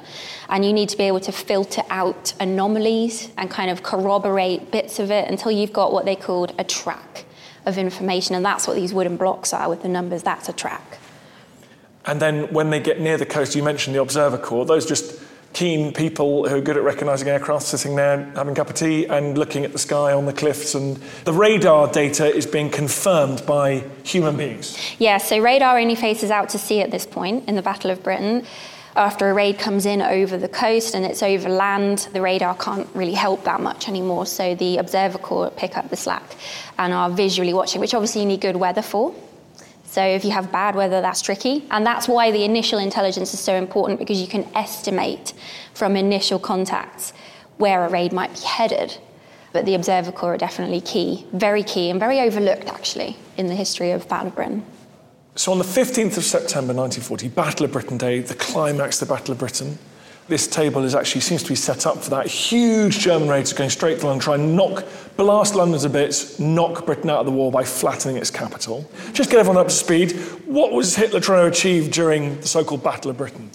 And 0.49 0.65
you 0.65 0.73
need 0.73 0.89
to 0.89 0.97
be 0.97 1.03
able 1.03 1.21
to 1.21 1.31
filter 1.31 1.83
out 1.89 2.33
anomalies 2.39 3.31
and 3.37 3.49
kind 3.49 3.71
of 3.71 3.83
corroborate 3.83 4.71
bits 4.71 4.99
of 4.99 5.11
it 5.11 5.29
until 5.29 5.51
you've 5.51 5.73
got 5.73 5.93
what 5.93 6.05
they 6.05 6.15
called 6.15 6.53
a 6.57 6.63
track 6.63 7.25
of 7.65 7.77
information. 7.77 8.35
And 8.35 8.43
that's 8.43 8.67
what 8.67 8.75
these 8.75 8.93
wooden 8.93 9.17
blocks 9.17 9.53
are 9.53 9.69
with 9.69 9.81
the 9.81 9.87
numbers, 9.87 10.23
that's 10.23 10.49
a 10.49 10.53
track. 10.53 10.97
And 12.05 12.19
then 12.19 12.51
when 12.51 12.71
they 12.71 12.79
get 12.79 12.99
near 12.99 13.17
the 13.17 13.25
coast, 13.27 13.55
you 13.55 13.61
mentioned 13.61 13.95
the 13.95 14.01
observer 14.01 14.37
corps, 14.37 14.65
those 14.65 14.85
just 14.85 15.21
keen 15.53 15.93
people 15.93 16.47
who 16.47 16.55
are 16.55 16.61
good 16.61 16.77
at 16.77 16.83
recognizing 16.83 17.27
aircraft 17.27 17.65
sitting 17.65 17.95
there 17.95 18.23
having 18.35 18.53
a 18.53 18.55
cup 18.55 18.69
of 18.69 18.75
tea 18.75 19.05
and 19.05 19.37
looking 19.37 19.65
at 19.65 19.71
the 19.73 19.79
sky 19.79 20.13
on 20.13 20.25
the 20.25 20.33
cliffs 20.33 20.75
and 20.75 20.97
the 21.25 21.33
radar 21.33 21.91
data 21.91 22.25
is 22.25 22.45
being 22.45 22.69
confirmed 22.69 23.45
by 23.45 23.83
human 24.03 24.37
beings 24.37 24.77
yeah 24.99 25.17
so 25.17 25.37
radar 25.39 25.77
only 25.77 25.95
faces 25.95 26.31
out 26.31 26.49
to 26.49 26.57
sea 26.57 26.81
at 26.81 26.91
this 26.91 27.05
point 27.05 27.47
in 27.47 27.55
the 27.55 27.61
battle 27.61 27.91
of 27.91 28.01
britain 28.01 28.45
after 28.95 29.29
a 29.29 29.33
raid 29.33 29.57
comes 29.57 29.85
in 29.85 30.01
over 30.01 30.37
the 30.37 30.49
coast 30.49 30.95
and 30.95 31.05
it's 31.05 31.23
over 31.23 31.47
land, 31.47 32.09
the 32.11 32.21
radar 32.21 32.55
can't 32.55 32.87
really 32.93 33.13
help 33.13 33.45
that 33.45 33.61
much 33.61 33.87
anymore. 33.87 34.25
So 34.25 34.53
the 34.55 34.77
observer 34.77 35.17
corps 35.17 35.49
pick 35.51 35.77
up 35.77 35.89
the 35.89 35.95
slack 35.95 36.35
and 36.77 36.91
are 36.91 37.09
visually 37.09 37.53
watching, 37.53 37.79
which 37.79 37.93
obviously 37.93 38.21
you 38.21 38.27
need 38.27 38.41
good 38.41 38.57
weather 38.57 38.81
for. 38.81 39.13
So 39.91 40.01
if 40.01 40.23
you 40.23 40.31
have 40.31 40.53
bad 40.53 40.73
weather, 40.73 41.01
that's 41.01 41.21
tricky. 41.21 41.65
And 41.69 41.85
that's 41.85 42.07
why 42.07 42.31
the 42.31 42.45
initial 42.45 42.79
intelligence 42.79 43.33
is 43.33 43.41
so 43.41 43.55
important 43.55 43.99
because 43.99 44.21
you 44.21 44.27
can 44.27 44.47
estimate 44.55 45.33
from 45.73 45.97
initial 45.97 46.39
contacts 46.39 47.11
where 47.57 47.83
a 47.85 47.89
raid 47.89 48.13
might 48.13 48.33
be 48.33 48.39
headed. 48.39 48.97
But 49.51 49.65
the 49.65 49.75
Observer 49.75 50.13
Corps 50.13 50.35
are 50.35 50.37
definitely 50.37 50.79
key, 50.79 51.27
very 51.33 51.61
key, 51.61 51.89
and 51.89 51.99
very 51.99 52.21
overlooked 52.21 52.69
actually 52.69 53.17
in 53.35 53.47
the 53.47 53.55
history 53.55 53.91
of 53.91 54.07
Battle 54.07 54.27
of 54.27 54.35
Britain. 54.35 54.65
So 55.35 55.51
on 55.51 55.57
the 55.57 55.65
15th 55.65 56.15
of 56.15 56.23
September 56.23 56.73
1940, 56.73 57.27
Battle 57.27 57.65
of 57.65 57.73
Britain 57.73 57.97
Day, 57.97 58.21
the 58.21 58.35
climax 58.35 59.01
of 59.01 59.09
the 59.09 59.13
Battle 59.13 59.33
of 59.33 59.39
Britain, 59.39 59.77
this 60.31 60.47
table 60.47 60.85
is 60.85 60.95
actually 60.95 61.19
seems 61.19 61.43
to 61.43 61.49
be 61.49 61.55
set 61.55 61.85
up 61.85 61.97
for 61.97 62.09
that 62.09 62.25
huge 62.25 62.99
German 62.99 63.27
raiders 63.27 63.51
going 63.51 63.69
straight 63.69 63.99
to 63.99 64.05
London, 64.07 64.21
try 64.21 64.35
and 64.35 64.55
knock, 64.55 64.85
blast 65.17 65.55
London 65.55 65.77
to 65.81 65.89
bits, 65.89 66.39
knock 66.39 66.85
Britain 66.85 67.09
out 67.09 67.19
of 67.19 67.25
the 67.25 67.31
war 67.33 67.51
by 67.51 67.65
flattening 67.65 68.15
its 68.15 68.31
capital. 68.31 68.89
Just 69.11 69.29
get 69.29 69.39
everyone 69.39 69.61
up 69.61 69.67
to 69.67 69.73
speed. 69.73 70.13
What 70.45 70.71
was 70.71 70.95
Hitler 70.95 71.19
trying 71.19 71.43
to 71.43 71.51
achieve 71.51 71.91
during 71.91 72.39
the 72.39 72.47
so-called 72.47 72.81
Battle 72.81 73.11
of 73.11 73.17
Britain? 73.17 73.51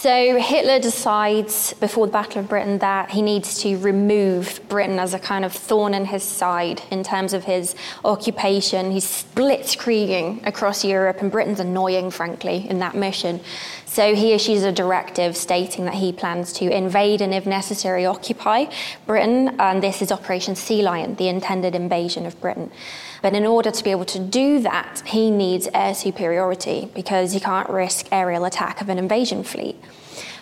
So 0.00 0.38
Hitler 0.38 0.78
decides 0.78 1.74
before 1.74 2.06
the 2.06 2.12
Battle 2.12 2.40
of 2.40 2.48
Britain 2.48 2.78
that 2.78 3.10
he 3.10 3.20
needs 3.20 3.60
to 3.60 3.76
remove 3.76 4.58
Britain 4.66 4.98
as 4.98 5.12
a 5.12 5.18
kind 5.18 5.44
of 5.44 5.52
thorn 5.52 5.92
in 5.92 6.06
his 6.06 6.22
side 6.22 6.80
in 6.90 7.04
terms 7.04 7.34
of 7.34 7.44
his 7.44 7.74
occupation. 8.02 8.92
He's 8.92 9.26
blitzkrieging 9.34 10.46
across 10.46 10.86
Europe, 10.86 11.20
and 11.20 11.30
Britain's 11.30 11.60
annoying, 11.60 12.10
frankly, 12.10 12.66
in 12.66 12.78
that 12.78 12.94
mission. 12.94 13.40
So 13.84 14.14
he 14.14 14.32
issues 14.32 14.62
a 14.62 14.72
directive 14.72 15.36
stating 15.36 15.84
that 15.84 15.96
he 15.96 16.14
plans 16.14 16.54
to 16.54 16.74
invade 16.74 17.20
and, 17.20 17.34
if 17.34 17.44
necessary, 17.44 18.06
occupy 18.06 18.72
Britain. 19.04 19.60
And 19.60 19.82
this 19.82 20.00
is 20.00 20.10
Operation 20.10 20.56
Sea 20.56 20.80
Lion, 20.80 21.16
the 21.16 21.28
intended 21.28 21.74
invasion 21.74 22.24
of 22.24 22.40
Britain. 22.40 22.70
But 23.22 23.34
in 23.34 23.44
order 23.46 23.70
to 23.70 23.84
be 23.84 23.90
able 23.90 24.06
to 24.06 24.18
do 24.18 24.60
that, 24.60 25.02
he 25.06 25.30
needs 25.30 25.68
air 25.74 25.94
superiority 25.94 26.90
because 26.94 27.32
he 27.32 27.40
can't 27.40 27.68
risk 27.68 28.06
aerial 28.10 28.44
attack 28.44 28.80
of 28.80 28.88
an 28.88 28.98
invasion 28.98 29.44
fleet. 29.44 29.76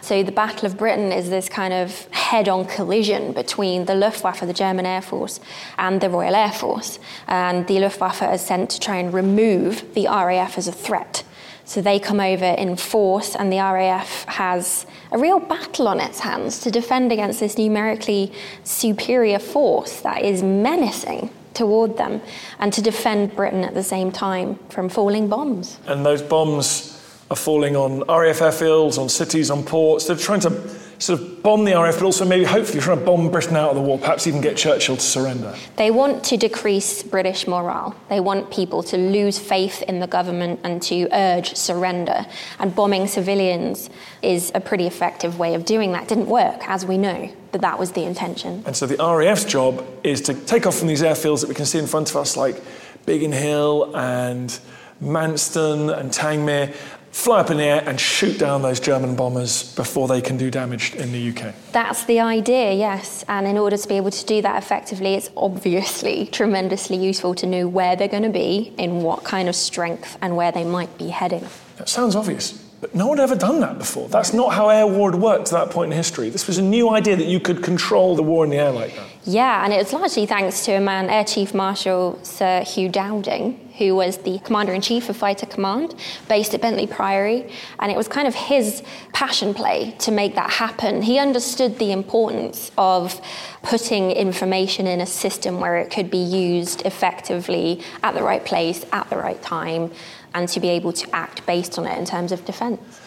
So 0.00 0.22
the 0.22 0.32
Battle 0.32 0.64
of 0.64 0.78
Britain 0.78 1.12
is 1.12 1.28
this 1.28 1.48
kind 1.48 1.74
of 1.74 2.06
head-on 2.12 2.64
collision 2.66 3.32
between 3.32 3.84
the 3.84 3.94
Luftwaffe, 3.94 4.40
the 4.40 4.52
German 4.52 4.86
Air 4.86 5.02
Force, 5.02 5.38
and 5.76 6.00
the 6.00 6.08
Royal 6.08 6.34
Air 6.34 6.52
Force. 6.52 6.98
And 7.26 7.66
the 7.66 7.78
Luftwaffe 7.80 8.22
is 8.22 8.40
sent 8.40 8.70
to 8.70 8.80
try 8.80 8.96
and 8.96 9.12
remove 9.12 9.94
the 9.94 10.06
RAF 10.06 10.56
as 10.56 10.66
a 10.66 10.72
threat. 10.72 11.24
So 11.64 11.82
they 11.82 11.98
come 11.98 12.20
over 12.20 12.46
in 12.46 12.76
force, 12.76 13.36
and 13.36 13.52
the 13.52 13.58
RAF 13.58 14.24
has 14.24 14.86
a 15.12 15.18
real 15.18 15.40
battle 15.40 15.88
on 15.88 16.00
its 16.00 16.20
hands 16.20 16.60
to 16.60 16.70
defend 16.70 17.12
against 17.12 17.40
this 17.40 17.58
numerically 17.58 18.32
superior 18.64 19.38
force 19.38 20.00
that 20.00 20.22
is 20.22 20.42
menacing 20.42 21.28
toward 21.58 21.96
them 21.96 22.20
and 22.58 22.72
to 22.72 22.80
defend 22.80 23.36
Britain 23.36 23.64
at 23.64 23.74
the 23.74 23.82
same 23.82 24.10
time 24.10 24.58
from 24.70 24.88
falling 24.88 25.28
bombs. 25.28 25.78
And 25.86 26.06
those 26.06 26.22
bombs 26.22 26.94
are 27.30 27.36
falling 27.36 27.76
on 27.76 28.00
RAF 28.08 28.38
airfields, 28.38 28.98
on 28.98 29.08
cities, 29.08 29.50
on 29.50 29.62
ports. 29.62 30.06
They're 30.06 30.16
trying 30.16 30.40
to 30.40 30.50
sort 30.98 31.20
of 31.20 31.42
bomb 31.42 31.64
the 31.64 31.72
RAF, 31.72 31.94
but 31.94 32.04
also 32.04 32.24
maybe 32.24 32.44
hopefully 32.44 32.80
trying 32.80 32.98
to 32.98 33.04
bomb 33.04 33.30
Britain 33.30 33.56
out 33.56 33.70
of 33.70 33.76
the 33.76 33.82
war, 33.82 33.98
perhaps 33.98 34.26
even 34.26 34.40
get 34.40 34.56
Churchill 34.56 34.96
to 34.96 35.02
surrender. 35.02 35.54
They 35.76 35.90
want 35.90 36.24
to 36.24 36.36
decrease 36.36 37.02
British 37.02 37.46
morale. 37.46 37.94
They 38.08 38.20
want 38.20 38.50
people 38.50 38.82
to 38.84 38.96
lose 38.96 39.38
faith 39.38 39.82
in 39.82 40.00
the 40.00 40.06
government 40.06 40.60
and 40.64 40.82
to 40.82 41.08
urge 41.12 41.54
surrender. 41.54 42.26
And 42.58 42.74
bombing 42.74 43.06
civilians 43.06 43.90
is 44.22 44.50
a 44.54 44.60
pretty 44.60 44.86
effective 44.86 45.38
way 45.38 45.54
of 45.54 45.64
doing 45.64 45.92
that. 45.92 46.04
It 46.04 46.08
didn't 46.08 46.26
work, 46.26 46.68
as 46.68 46.84
we 46.84 46.98
know, 46.98 47.32
but 47.52 47.60
that 47.60 47.78
was 47.78 47.92
the 47.92 48.02
intention. 48.02 48.64
And 48.66 48.76
so 48.76 48.86
the 48.86 48.96
RAF's 48.96 49.44
job 49.44 49.84
is 50.02 50.20
to 50.22 50.34
take 50.34 50.66
off 50.66 50.78
from 50.78 50.88
these 50.88 51.02
airfields 51.02 51.40
that 51.42 51.48
we 51.48 51.54
can 51.54 51.66
see 51.66 51.78
in 51.78 51.86
front 51.86 52.10
of 52.10 52.16
us, 52.16 52.36
like 52.36 52.60
Biggin 53.06 53.32
Hill 53.32 53.96
and 53.96 54.58
Manston 55.00 55.96
and 55.96 56.10
Tangmere, 56.10 56.74
fly 57.10 57.40
up 57.40 57.50
in 57.50 57.56
the 57.56 57.64
air 57.64 57.82
and 57.86 57.98
shoot 57.98 58.38
down 58.38 58.62
those 58.62 58.80
German 58.80 59.16
bombers 59.16 59.74
before 59.74 60.08
they 60.08 60.20
can 60.20 60.36
do 60.36 60.50
damage 60.50 60.94
in 60.94 61.12
the 61.12 61.30
UK. 61.30 61.54
That's 61.72 62.04
the 62.04 62.20
idea, 62.20 62.72
yes. 62.72 63.24
And 63.28 63.46
in 63.46 63.58
order 63.58 63.76
to 63.76 63.88
be 63.88 63.96
able 63.96 64.10
to 64.10 64.26
do 64.26 64.42
that 64.42 64.62
effectively, 64.62 65.14
it's 65.14 65.30
obviously 65.36 66.26
tremendously 66.32 66.96
useful 66.96 67.34
to 67.36 67.46
know 67.46 67.66
where 67.66 67.96
they're 67.96 68.08
going 68.08 68.22
to 68.22 68.28
be, 68.28 68.72
in 68.78 69.02
what 69.02 69.24
kind 69.24 69.48
of 69.48 69.56
strength, 69.56 70.16
and 70.20 70.36
where 70.36 70.52
they 70.52 70.64
might 70.64 70.96
be 70.98 71.08
heading. 71.08 71.46
That 71.76 71.88
sounds 71.88 72.16
obvious. 72.16 72.64
But 72.80 72.94
no 72.94 73.08
one 73.08 73.18
had 73.18 73.24
ever 73.24 73.34
done 73.34 73.60
that 73.60 73.78
before. 73.78 74.08
That's 74.08 74.32
not 74.32 74.54
how 74.54 74.68
air 74.68 74.86
war 74.86 75.10
had 75.10 75.20
worked 75.20 75.46
to 75.46 75.54
that 75.54 75.70
point 75.70 75.92
in 75.92 75.96
history. 75.96 76.30
This 76.30 76.46
was 76.46 76.58
a 76.58 76.62
new 76.62 76.90
idea 76.90 77.16
that 77.16 77.26
you 77.26 77.40
could 77.40 77.62
control 77.62 78.14
the 78.14 78.22
war 78.22 78.44
in 78.44 78.50
the 78.50 78.56
air 78.56 78.70
like 78.70 78.94
that. 78.94 79.06
Yeah, 79.24 79.64
and 79.64 79.72
it 79.72 79.78
was 79.78 79.92
largely 79.92 80.26
thanks 80.26 80.64
to 80.66 80.72
a 80.72 80.80
man, 80.80 81.10
Air 81.10 81.24
Chief 81.24 81.54
Marshal 81.54 82.18
Sir 82.22 82.62
Hugh 82.62 82.88
Dowding, 82.88 83.67
who 83.78 83.94
was 83.94 84.18
the 84.18 84.38
Commander 84.40 84.72
in 84.72 84.80
Chief 84.80 85.08
of 85.08 85.16
Fighter 85.16 85.46
Command, 85.46 85.94
based 86.28 86.52
at 86.52 86.60
Bentley 86.60 86.86
Priory. 86.86 87.50
And 87.78 87.90
it 87.90 87.96
was 87.96 88.08
kind 88.08 88.28
of 88.28 88.34
his 88.34 88.82
passion 89.12 89.54
play 89.54 89.94
to 90.00 90.10
make 90.10 90.34
that 90.34 90.50
happen. 90.50 91.02
He 91.02 91.18
understood 91.18 91.78
the 91.78 91.92
importance 91.92 92.70
of 92.76 93.20
putting 93.62 94.10
information 94.10 94.86
in 94.86 95.00
a 95.00 95.06
system 95.06 95.60
where 95.60 95.78
it 95.78 95.90
could 95.90 96.10
be 96.10 96.18
used 96.18 96.84
effectively 96.84 97.82
at 98.02 98.14
the 98.14 98.22
right 98.22 98.44
place, 98.44 98.84
at 98.92 99.08
the 99.10 99.16
right 99.16 99.40
time, 99.40 99.92
and 100.34 100.48
to 100.48 100.60
be 100.60 100.68
able 100.68 100.92
to 100.92 101.14
act 101.14 101.46
based 101.46 101.78
on 101.78 101.86
it 101.86 101.96
in 101.98 102.04
terms 102.04 102.32
of 102.32 102.44
defence. 102.44 103.00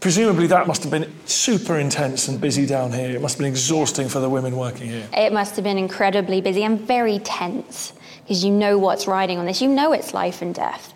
Presumably, 0.00 0.46
that 0.46 0.66
must 0.66 0.82
have 0.82 0.90
been 0.90 1.12
super 1.26 1.78
intense 1.78 2.26
and 2.28 2.40
busy 2.40 2.64
down 2.64 2.90
here. 2.90 3.10
It 3.10 3.20
must 3.20 3.34
have 3.34 3.40
been 3.40 3.52
exhausting 3.52 4.08
for 4.08 4.18
the 4.18 4.30
women 4.30 4.56
working 4.56 4.88
here. 4.88 5.06
It 5.12 5.30
must 5.30 5.56
have 5.56 5.64
been 5.64 5.76
incredibly 5.76 6.40
busy 6.40 6.64
and 6.64 6.80
very 6.80 7.18
tense 7.18 7.92
because 8.22 8.42
you 8.42 8.50
know 8.50 8.78
what's 8.78 9.06
riding 9.06 9.38
on 9.38 9.44
this. 9.44 9.60
You 9.60 9.68
know 9.68 9.92
it's 9.92 10.14
life 10.14 10.40
and 10.40 10.54
death. 10.54 10.94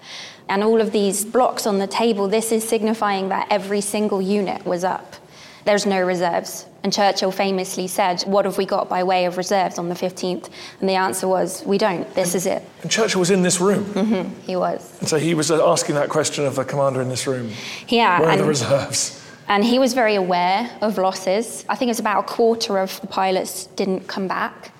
And 0.48 0.62
all 0.62 0.80
of 0.80 0.92
these 0.92 1.24
blocks 1.24 1.66
on 1.66 1.78
the 1.78 1.86
table, 1.86 2.28
this 2.28 2.50
is 2.50 2.66
signifying 2.66 3.28
that 3.28 3.46
every 3.50 3.82
single 3.82 4.22
unit 4.22 4.64
was 4.64 4.84
up. 4.84 5.16
There's 5.64 5.86
no 5.86 6.00
reserves. 6.02 6.66
And 6.82 6.92
Churchill 6.92 7.30
famously 7.30 7.86
said, 7.86 8.22
What 8.22 8.44
have 8.44 8.58
we 8.58 8.66
got 8.66 8.88
by 8.88 9.02
way 9.02 9.24
of 9.24 9.38
reserves 9.38 9.78
on 9.78 9.88
the 9.88 9.94
15th? 9.94 10.50
And 10.80 10.88
the 10.88 10.94
answer 10.94 11.26
was, 11.26 11.64
We 11.64 11.78
don't. 11.78 12.12
This 12.14 12.28
and, 12.28 12.36
is 12.36 12.46
it. 12.46 12.62
And 12.82 12.90
Churchill 12.90 13.20
was 13.20 13.30
in 13.30 13.42
this 13.42 13.60
room. 13.60 13.84
Mm-hmm, 13.84 14.40
he 14.40 14.56
was. 14.56 14.98
And 15.00 15.08
so 15.08 15.18
he 15.18 15.34
was 15.34 15.50
uh, 15.50 15.66
asking 15.66 15.94
that 15.94 16.10
question 16.10 16.44
of 16.44 16.56
the 16.56 16.64
commander 16.64 17.00
in 17.00 17.08
this 17.08 17.26
room. 17.26 17.50
Yeah. 17.88 18.20
Where 18.20 18.30
are 18.30 18.36
the 18.36 18.44
reserves? 18.44 19.20
And 19.48 19.64
he 19.64 19.78
was 19.78 19.94
very 19.94 20.14
aware 20.14 20.70
of 20.80 20.98
losses. 20.98 21.64
I 21.68 21.76
think 21.76 21.88
it 21.88 21.92
was 21.92 22.00
about 22.00 22.24
a 22.24 22.26
quarter 22.26 22.78
of 22.78 23.00
the 23.00 23.06
pilots 23.06 23.66
didn't 23.66 24.06
come 24.06 24.28
back. 24.28 24.72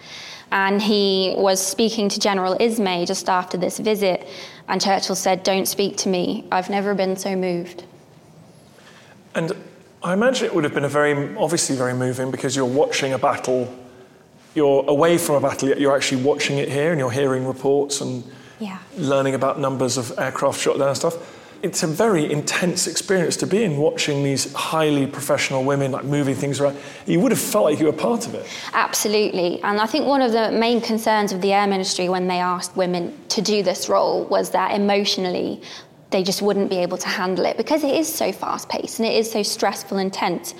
And 0.50 0.80
he 0.80 1.34
was 1.36 1.64
speaking 1.64 2.08
to 2.10 2.20
General 2.20 2.56
Ismay 2.60 3.06
just 3.06 3.28
after 3.28 3.56
this 3.56 3.78
visit, 3.78 4.26
and 4.68 4.80
Churchill 4.80 5.16
said, 5.16 5.42
Don't 5.42 5.66
speak 5.66 5.96
to 5.98 6.08
me. 6.08 6.46
I've 6.52 6.70
never 6.70 6.94
been 6.94 7.16
so 7.16 7.34
moved. 7.34 7.84
And 9.34 9.52
I 10.04 10.12
imagine 10.12 10.44
it 10.44 10.54
would 10.54 10.64
have 10.64 10.74
been 10.74 10.84
a 10.84 10.88
very, 10.88 11.34
obviously, 11.36 11.76
very 11.76 11.94
moving 11.94 12.30
because 12.30 12.54
you're 12.54 12.66
watching 12.66 13.14
a 13.14 13.18
battle. 13.18 13.74
You're 14.54 14.84
away 14.86 15.16
from 15.16 15.36
a 15.36 15.40
battle, 15.40 15.70
yet 15.70 15.80
you're 15.80 15.96
actually 15.96 16.22
watching 16.22 16.58
it 16.58 16.68
here 16.70 16.90
and 16.92 16.98
you're 17.00 17.10
hearing 17.10 17.46
reports 17.46 18.02
and 18.02 18.22
yeah. 18.60 18.78
learning 18.98 19.34
about 19.34 19.58
numbers 19.58 19.96
of 19.96 20.12
aircraft 20.18 20.60
shot 20.60 20.78
down 20.78 20.88
and 20.88 20.96
stuff 20.96 21.16
it's 21.64 21.82
a 21.82 21.86
very 21.86 22.30
intense 22.30 22.86
experience 22.86 23.38
to 23.38 23.46
be 23.46 23.64
in 23.64 23.78
watching 23.78 24.22
these 24.22 24.52
highly 24.52 25.06
professional 25.06 25.64
women 25.64 25.90
like 25.92 26.04
moving 26.04 26.34
things 26.34 26.60
around. 26.60 26.76
You 27.06 27.20
would 27.20 27.32
have 27.32 27.40
felt 27.40 27.64
like 27.64 27.80
you 27.80 27.86
were 27.86 27.92
part 27.92 28.26
of 28.26 28.34
it. 28.34 28.46
Absolutely. 28.74 29.62
And 29.62 29.80
I 29.80 29.86
think 29.86 30.06
one 30.06 30.20
of 30.20 30.32
the 30.32 30.52
main 30.52 30.82
concerns 30.82 31.32
of 31.32 31.40
the 31.40 31.54
Air 31.54 31.66
Ministry 31.66 32.10
when 32.10 32.28
they 32.28 32.38
asked 32.38 32.76
women 32.76 33.18
to 33.28 33.40
do 33.40 33.62
this 33.62 33.88
role 33.88 34.26
was 34.26 34.50
that 34.50 34.72
emotionally 34.72 35.62
they 36.10 36.22
just 36.22 36.42
wouldn't 36.42 36.70
be 36.70 36.78
able 36.78 36.98
to 36.98 37.08
handle 37.08 37.44
it 37.44 37.56
because 37.56 37.82
it 37.84 37.94
is 37.94 38.12
so 38.12 38.32
fast 38.32 38.68
paced 38.68 38.98
and 39.00 39.08
it 39.08 39.14
is 39.14 39.30
so 39.30 39.42
stressful 39.42 39.98
and 39.98 40.12
tense. 40.12 40.54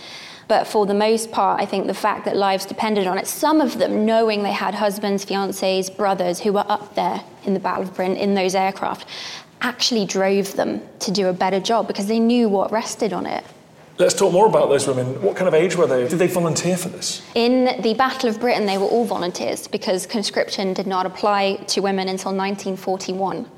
But 0.46 0.66
for 0.66 0.84
the 0.84 0.94
most 0.94 1.32
part, 1.32 1.60
I 1.60 1.66
think 1.66 1.86
the 1.86 1.94
fact 1.94 2.24
that 2.26 2.36
lives 2.36 2.66
depended 2.66 3.06
on 3.06 3.16
it, 3.18 3.26
some 3.26 3.60
of 3.60 3.78
them 3.78 4.04
knowing 4.04 4.42
they 4.42 4.52
had 4.52 4.74
husbands, 4.74 5.24
fiancés, 5.24 5.94
brothers 5.94 6.40
who 6.40 6.52
were 6.52 6.66
up 6.68 6.94
there 6.94 7.22
in 7.44 7.54
the 7.54 7.60
Battle 7.60 7.84
of 7.84 7.94
Britain 7.94 8.16
in 8.16 8.34
those 8.34 8.54
aircraft, 8.54 9.06
actually 9.62 10.04
drove 10.04 10.54
them 10.56 10.82
to 10.98 11.10
do 11.10 11.28
a 11.28 11.32
better 11.32 11.60
job 11.60 11.86
because 11.86 12.06
they 12.06 12.18
knew 12.18 12.48
what 12.48 12.70
rested 12.70 13.12
on 13.12 13.24
it. 13.24 13.44
Let's 13.96 14.14
talk 14.14 14.32
more 14.32 14.48
about 14.48 14.70
those 14.70 14.88
women. 14.88 15.22
What 15.22 15.36
kind 15.36 15.46
of 15.46 15.54
age 15.54 15.76
were 15.76 15.86
they? 15.86 16.08
Did 16.08 16.18
they 16.18 16.26
volunteer 16.26 16.76
for 16.76 16.88
this? 16.88 17.22
In 17.36 17.80
the 17.80 17.94
Battle 17.94 18.28
of 18.28 18.40
Britain, 18.40 18.66
they 18.66 18.76
were 18.76 18.86
all 18.86 19.04
volunteers 19.04 19.68
because 19.68 20.04
conscription 20.04 20.72
did 20.72 20.88
not 20.88 21.06
apply 21.06 21.56
to 21.68 21.80
women 21.80 22.08
until 22.08 22.34
1941. 22.34 23.48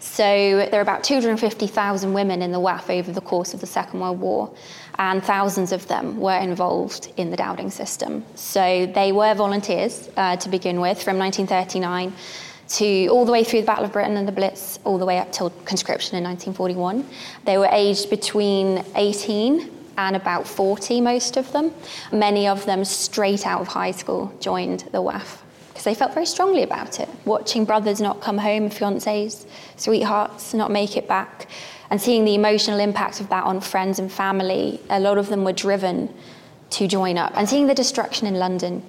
So 0.00 0.66
there 0.68 0.80
are 0.80 0.82
about 0.82 1.04
250,000 1.04 2.12
women 2.12 2.42
in 2.42 2.50
the 2.50 2.58
WAAF 2.58 2.90
over 2.90 3.12
the 3.12 3.20
course 3.20 3.54
of 3.54 3.60
the 3.60 3.68
Second 3.68 4.00
World 4.00 4.18
War, 4.18 4.52
and 4.98 5.22
thousands 5.22 5.70
of 5.70 5.86
them 5.86 6.18
were 6.18 6.38
involved 6.38 7.12
in 7.16 7.30
the 7.30 7.36
Dowding 7.36 7.70
system. 7.70 8.24
So 8.34 8.86
they 8.86 9.12
were 9.12 9.32
volunteers 9.34 10.10
uh, 10.16 10.34
to 10.38 10.48
begin 10.48 10.80
with 10.80 11.00
from 11.04 11.18
1939 11.18 12.12
to 12.66 13.08
all 13.08 13.24
the 13.24 13.30
way 13.30 13.44
through 13.44 13.60
the 13.60 13.66
Battle 13.66 13.84
of 13.84 13.92
Britain 13.92 14.16
and 14.16 14.26
the 14.26 14.32
Blitz, 14.32 14.80
all 14.82 14.98
the 14.98 15.06
way 15.06 15.18
up 15.18 15.30
till 15.30 15.50
conscription 15.64 16.16
in 16.16 16.24
1941. 16.24 17.06
They 17.44 17.58
were 17.58 17.68
aged 17.70 18.10
between 18.10 18.84
18 18.96 19.70
and 19.96 20.16
about 20.16 20.46
40, 20.46 21.00
most 21.00 21.36
of 21.36 21.50
them. 21.52 21.72
Many 22.12 22.46
of 22.46 22.64
them 22.66 22.84
straight 22.84 23.46
out 23.46 23.60
of 23.60 23.68
high 23.68 23.90
school 23.90 24.32
joined 24.40 24.80
the 24.92 25.02
WAAF 25.02 25.38
because 25.68 25.84
they 25.84 25.94
felt 25.94 26.14
very 26.14 26.26
strongly 26.26 26.62
about 26.62 27.00
it. 27.00 27.08
Watching 27.24 27.64
brothers 27.64 28.00
not 28.00 28.20
come 28.20 28.38
home, 28.38 28.70
fiancés, 28.70 29.46
sweethearts 29.76 30.54
not 30.54 30.70
make 30.70 30.96
it 30.96 31.08
back, 31.08 31.48
and 31.90 32.00
seeing 32.00 32.24
the 32.24 32.34
emotional 32.34 32.78
impact 32.78 33.20
of 33.20 33.28
that 33.28 33.44
on 33.44 33.60
friends 33.60 33.98
and 33.98 34.10
family, 34.10 34.80
a 34.90 35.00
lot 35.00 35.18
of 35.18 35.28
them 35.28 35.44
were 35.44 35.52
driven 35.52 36.12
to 36.70 36.86
join 36.86 37.18
up. 37.18 37.32
And 37.36 37.48
seeing 37.48 37.66
the 37.66 37.74
destruction 37.74 38.26
in 38.26 38.34
London 38.34 38.82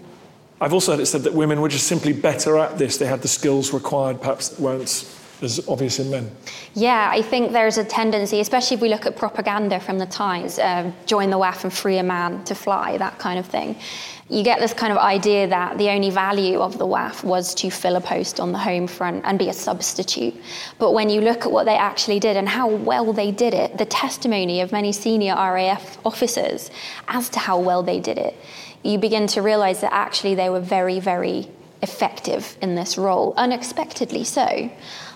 I've 0.61 0.73
also 0.73 0.93
heard 0.93 1.01
it 1.01 1.07
said 1.07 1.23
that 1.23 1.33
women 1.33 1.59
were 1.59 1.67
just 1.67 1.87
simply 1.87 2.13
better 2.13 2.57
at 2.57 2.77
this. 2.77 2.97
They 2.97 3.05
had 3.05 3.21
the 3.21 3.27
skills 3.27 3.73
required, 3.73 4.21
perhaps 4.21 4.57
weren't 4.57 4.87
as 5.41 5.67
obvious 5.67 5.99
in 5.99 6.09
men. 6.09 6.31
Yeah, 6.73 7.09
I 7.11 7.21
think 7.21 7.51
there's 7.51 7.77
a 7.77 7.83
tendency, 7.83 8.39
especially 8.39 8.75
if 8.75 8.81
we 8.81 8.89
look 8.89 9.05
at 9.05 9.15
propaganda 9.15 9.79
from 9.79 9.97
the 9.97 10.05
times, 10.05 10.59
uh, 10.59 10.91
join 11.05 11.29
the 11.29 11.37
WAAF 11.37 11.63
and 11.63 11.73
free 11.73 11.97
a 11.97 12.03
man 12.03 12.43
to 12.45 12.55
fly, 12.55 12.97
that 12.97 13.19
kind 13.19 13.39
of 13.39 13.45
thing. 13.45 13.75
You 14.27 14.43
get 14.43 14.59
this 14.59 14.73
kind 14.73 14.91
of 14.91 14.97
idea 14.97 15.47
that 15.47 15.77
the 15.77 15.89
only 15.89 16.09
value 16.09 16.59
of 16.59 16.79
the 16.79 16.87
WAAF 16.87 17.23
was 17.23 17.53
to 17.55 17.69
fill 17.69 17.95
a 17.95 18.01
post 18.01 18.39
on 18.39 18.51
the 18.51 18.57
home 18.57 18.87
front 18.87 19.23
and 19.25 19.37
be 19.37 19.49
a 19.49 19.53
substitute. 19.53 20.33
But 20.79 20.93
when 20.93 21.09
you 21.09 21.21
look 21.21 21.45
at 21.45 21.51
what 21.51 21.65
they 21.65 21.77
actually 21.77 22.19
did 22.19 22.35
and 22.35 22.49
how 22.49 22.67
well 22.67 23.13
they 23.13 23.31
did 23.31 23.53
it, 23.53 23.77
the 23.77 23.85
testimony 23.85 24.61
of 24.61 24.71
many 24.71 24.91
senior 24.91 25.35
RAF 25.35 25.99
officers 26.05 26.71
as 27.07 27.29
to 27.29 27.39
how 27.39 27.59
well 27.59 27.83
they 27.83 27.99
did 27.99 28.17
it, 28.17 28.35
you 28.83 28.97
begin 28.97 29.27
to 29.27 29.41
realize 29.41 29.81
that 29.81 29.93
actually 29.93 30.33
they 30.35 30.49
were 30.49 30.59
very, 30.59 30.99
very 30.99 31.47
effective 31.81 32.57
in 32.61 32.73
this 32.73 32.97
role, 32.97 33.33
unexpectedly 33.37 34.23
so 34.23 34.71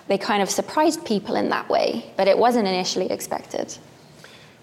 they 0.09 0.17
kind 0.17 0.43
of 0.43 0.49
surprised 0.49 1.05
people 1.05 1.35
in 1.35 1.49
that 1.49 1.69
way, 1.69 2.11
but 2.17 2.27
it 2.27 2.37
wasn't 2.37 2.67
initially 2.67 3.09
expected. 3.09 3.77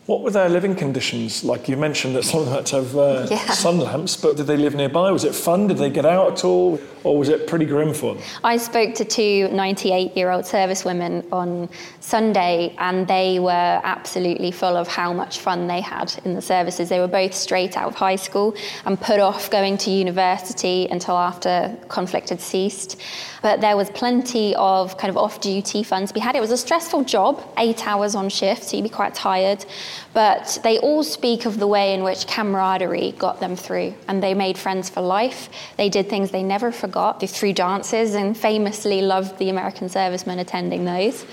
What 0.07 0.23
were 0.23 0.31
their 0.31 0.49
living 0.49 0.77
conditions 0.77 1.43
like? 1.43 1.69
You 1.69 1.77
mentioned 1.77 2.15
that 2.15 2.23
some 2.23 2.41
of 2.41 2.47
them 2.47 2.55
had 2.55 2.67
to 2.67 2.77
have 2.77 2.97
uh, 2.97 3.27
yeah. 3.31 3.51
sun 3.51 3.81
lamps, 3.81 4.17
but 4.17 4.37
did 4.37 4.47
they 4.47 4.57
live 4.57 4.77
nearby? 4.77 5.11
Was 5.11 5.25
it 5.25 5.35
fun? 5.35 5.67
Did 5.67 5.79
they 5.79 5.91
get 5.91 6.07
out 6.07 6.33
at 6.33 6.45
all? 6.45 6.81
Or 7.03 7.19
was 7.19 7.29
it 7.29 7.47
pretty 7.49 7.67
grim 7.67 7.93
for 7.93 8.15
them? 8.15 8.25
I 8.43 8.57
spoke 8.57 8.95
to 8.97 9.05
two 9.05 9.49
98 9.49 10.17
year 10.17 10.31
old 10.31 10.45
servicewomen 10.45 11.25
on 11.33 11.69
Sunday, 11.99 12.75
and 12.79 13.07
they 13.09 13.41
were 13.41 13.81
absolutely 13.83 14.53
full 14.53 14.77
of 14.77 14.87
how 14.87 15.13
much 15.13 15.41
fun 15.41 15.67
they 15.67 15.81
had 15.81 16.15
in 16.25 16.35
the 16.35 16.43
services. 16.43 16.89
They 16.89 17.01
were 17.01 17.09
both 17.09 17.35
straight 17.35 17.77
out 17.77 17.89
of 17.89 17.95
high 17.97 18.17
school 18.17 18.57
and 18.85 19.01
put 19.01 19.19
off 19.19 19.51
going 19.51 19.77
to 19.79 19.91
university 19.91 20.87
until 20.89 21.17
after 21.17 21.77
conflict 21.89 22.29
had 22.29 22.41
ceased. 22.41 23.01
But 23.43 23.61
there 23.61 23.77
was 23.77 23.91
plenty 23.91 24.55
of 24.57 24.99
kind 24.99 25.11
of 25.11 25.17
off 25.17 25.41
duty 25.41 25.83
fun 25.85 26.07
to 26.07 26.15
be 26.15 26.21
had. 26.21 26.35
It 26.35 26.41
was 26.41 26.51
a 26.51 26.57
stressful 26.57 27.05
job, 27.05 27.43
eight 27.59 27.87
hours 27.87 28.15
on 28.15 28.29
shift, 28.29 28.65
so 28.65 28.77
you'd 28.77 28.83
be 28.83 28.89
quite 28.89 29.15
tired. 29.15 29.65
But 30.13 30.59
they 30.63 30.79
all 30.79 31.03
speak 31.03 31.47
of 31.47 31.59
the 31.59 31.67
way 31.67 31.95
in 31.95 32.03
which 32.03 32.27
camaraderie 32.27 33.13
got 33.19 33.41
them 33.41 33.57
through, 33.57 33.95
and 34.09 34.23
they 34.23 34.35
made 34.35 34.57
friends 34.59 34.89
for 34.89 35.01
life. 35.01 35.49
They 35.77 35.89
did 35.89 36.09
things 36.09 36.31
they 36.31 36.43
never 36.43 36.73
forgot. 36.73 37.21
They 37.21 37.27
threw 37.27 37.53
dances 37.53 38.15
and 38.15 38.37
famously 38.37 39.03
loved 39.03 39.39
the 39.39 39.51
American 39.51 39.89
servicemen 39.89 40.39
attending 40.39 40.85
those. 40.85 41.25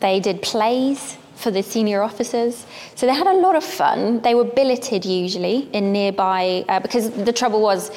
They 0.00 0.20
did 0.20 0.42
plays 0.42 1.16
for 1.34 1.52
the 1.52 1.62
senior 1.62 2.02
officers. 2.02 2.66
So 2.96 3.06
they 3.06 3.14
had 3.14 3.28
a 3.28 3.32
lot 3.32 3.54
of 3.54 3.62
fun. 3.62 4.20
They 4.22 4.34
were 4.34 4.44
billeted 4.44 5.04
usually 5.04 5.68
in 5.72 5.92
nearby, 5.92 6.64
uh, 6.68 6.80
because 6.80 7.10
the 7.10 7.32
trouble 7.32 7.62
was 7.62 7.92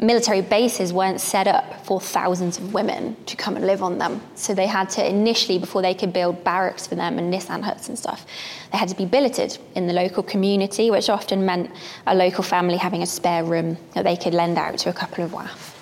military 0.00 0.40
bases 0.40 0.92
weren't 0.92 1.20
set 1.20 1.46
up 1.46 1.84
for 1.84 2.00
thousands 2.00 2.58
of 2.58 2.72
women 2.72 3.16
to 3.26 3.36
come 3.36 3.56
and 3.56 3.66
live 3.66 3.82
on 3.82 3.98
them. 3.98 4.20
So 4.34 4.54
they 4.54 4.66
had 4.66 4.88
to 4.90 5.08
initially, 5.08 5.58
before 5.58 5.82
they 5.82 5.94
could 5.94 6.12
build 6.12 6.42
barracks 6.42 6.86
for 6.86 6.94
them 6.94 7.18
and 7.18 7.30
Nissen 7.30 7.62
huts 7.62 7.88
and 7.88 7.98
stuff, 7.98 8.26
they 8.72 8.78
had 8.78 8.88
to 8.88 8.96
be 8.96 9.04
billeted 9.04 9.58
in 9.74 9.86
the 9.86 9.92
local 9.92 10.22
community, 10.22 10.90
which 10.90 11.08
often 11.10 11.44
meant 11.44 11.70
a 12.06 12.14
local 12.14 12.42
family 12.42 12.76
having 12.76 13.02
a 13.02 13.06
spare 13.06 13.44
room 13.44 13.76
that 13.94 14.04
they 14.04 14.16
could 14.16 14.34
lend 14.34 14.58
out 14.58 14.78
to 14.78 14.90
a 14.90 14.92
couple 14.92 15.24
of 15.24 15.32
WAAF. 15.32 15.79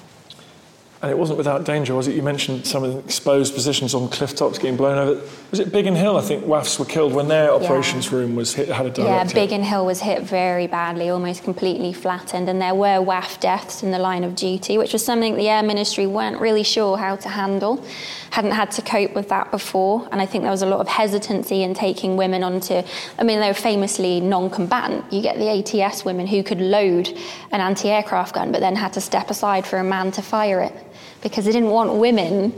And 1.00 1.12
it 1.12 1.16
wasn't 1.16 1.38
without 1.38 1.64
danger, 1.64 1.94
was 1.94 2.08
it? 2.08 2.16
You 2.16 2.22
mentioned 2.22 2.66
some 2.66 2.82
of 2.82 2.92
the 2.92 2.98
exposed 2.98 3.54
positions 3.54 3.94
on 3.94 4.08
cliff 4.08 4.34
tops 4.34 4.58
getting 4.58 4.76
blown 4.76 4.98
over. 4.98 5.20
Was 5.52 5.61
it 5.61 5.70
Biggin 5.70 5.94
Hill? 5.94 6.16
I 6.16 6.22
think 6.22 6.44
WAAFs 6.44 6.76
were 6.76 6.84
killed 6.84 7.12
when 7.12 7.28
their 7.28 7.52
operations 7.52 8.11
yeah. 8.11 8.18
room 8.18 8.34
was 8.34 8.52
hit, 8.52 8.68
had 8.68 8.87
a 8.87 8.90
direct 8.90 9.28
Yeah, 9.28 9.32
Biggin 9.32 9.62
Hill 9.62 9.87
was 9.87 10.00
hit 10.00 10.22
very 10.22 10.66
badly, 10.66 11.08
almost 11.08 11.44
completely 11.44 11.92
flattened. 11.92 12.48
And 12.48 12.61
there 12.61 12.74
were 12.74 12.98
WAAF 12.98 13.38
deaths 13.38 13.84
in 13.84 13.92
the 13.92 13.98
line 14.00 14.24
of 14.24 14.34
duty, 14.34 14.76
which 14.76 14.92
was 14.92 15.04
something 15.04 15.37
the 15.37 15.48
Air 15.48 15.62
Ministry 15.62 16.08
weren't 16.08 16.40
really 16.40 16.64
sure 16.64 16.98
how 16.98 17.14
to 17.14 17.28
handle. 17.28 17.84
Hadn't 18.30 18.50
had 18.50 18.72
to 18.72 18.82
cope 18.82 19.14
with 19.14 19.28
that 19.28 19.52
before. 19.52 20.08
And 20.11 20.20
I 20.20 20.26
think 20.26 20.42
there 20.42 20.50
was 20.50 20.62
a 20.62 20.66
lot 20.66 20.80
of 20.80 20.88
hesitancy 20.88 21.62
in 21.62 21.74
taking 21.74 22.16
women 22.16 22.42
onto, 22.42 22.82
I 23.18 23.22
mean, 23.22 23.38
they 23.38 23.46
were 23.46 23.54
famously 23.54 24.18
non 24.18 24.50
combatant. 24.50 25.12
You 25.12 25.22
get 25.22 25.38
the 25.38 25.48
ATS 25.48 26.04
women 26.04 26.26
who 26.26 26.42
could 26.42 26.61
load 26.61 27.08
an 27.52 27.61
anti 27.61 27.88
aircraft 27.88 28.34
gun, 28.34 28.50
but 28.50 28.61
then 28.61 28.74
had 28.74 28.94
to 28.94 29.00
step 29.00 29.30
aside 29.30 29.64
for 29.64 29.78
a 29.78 29.84
man 29.84 30.11
to 30.12 30.22
fire 30.22 30.61
it 30.61 30.88
because 31.22 31.44
they 31.44 31.52
didn't 31.52 31.70
want 31.70 31.94
women 31.94 32.52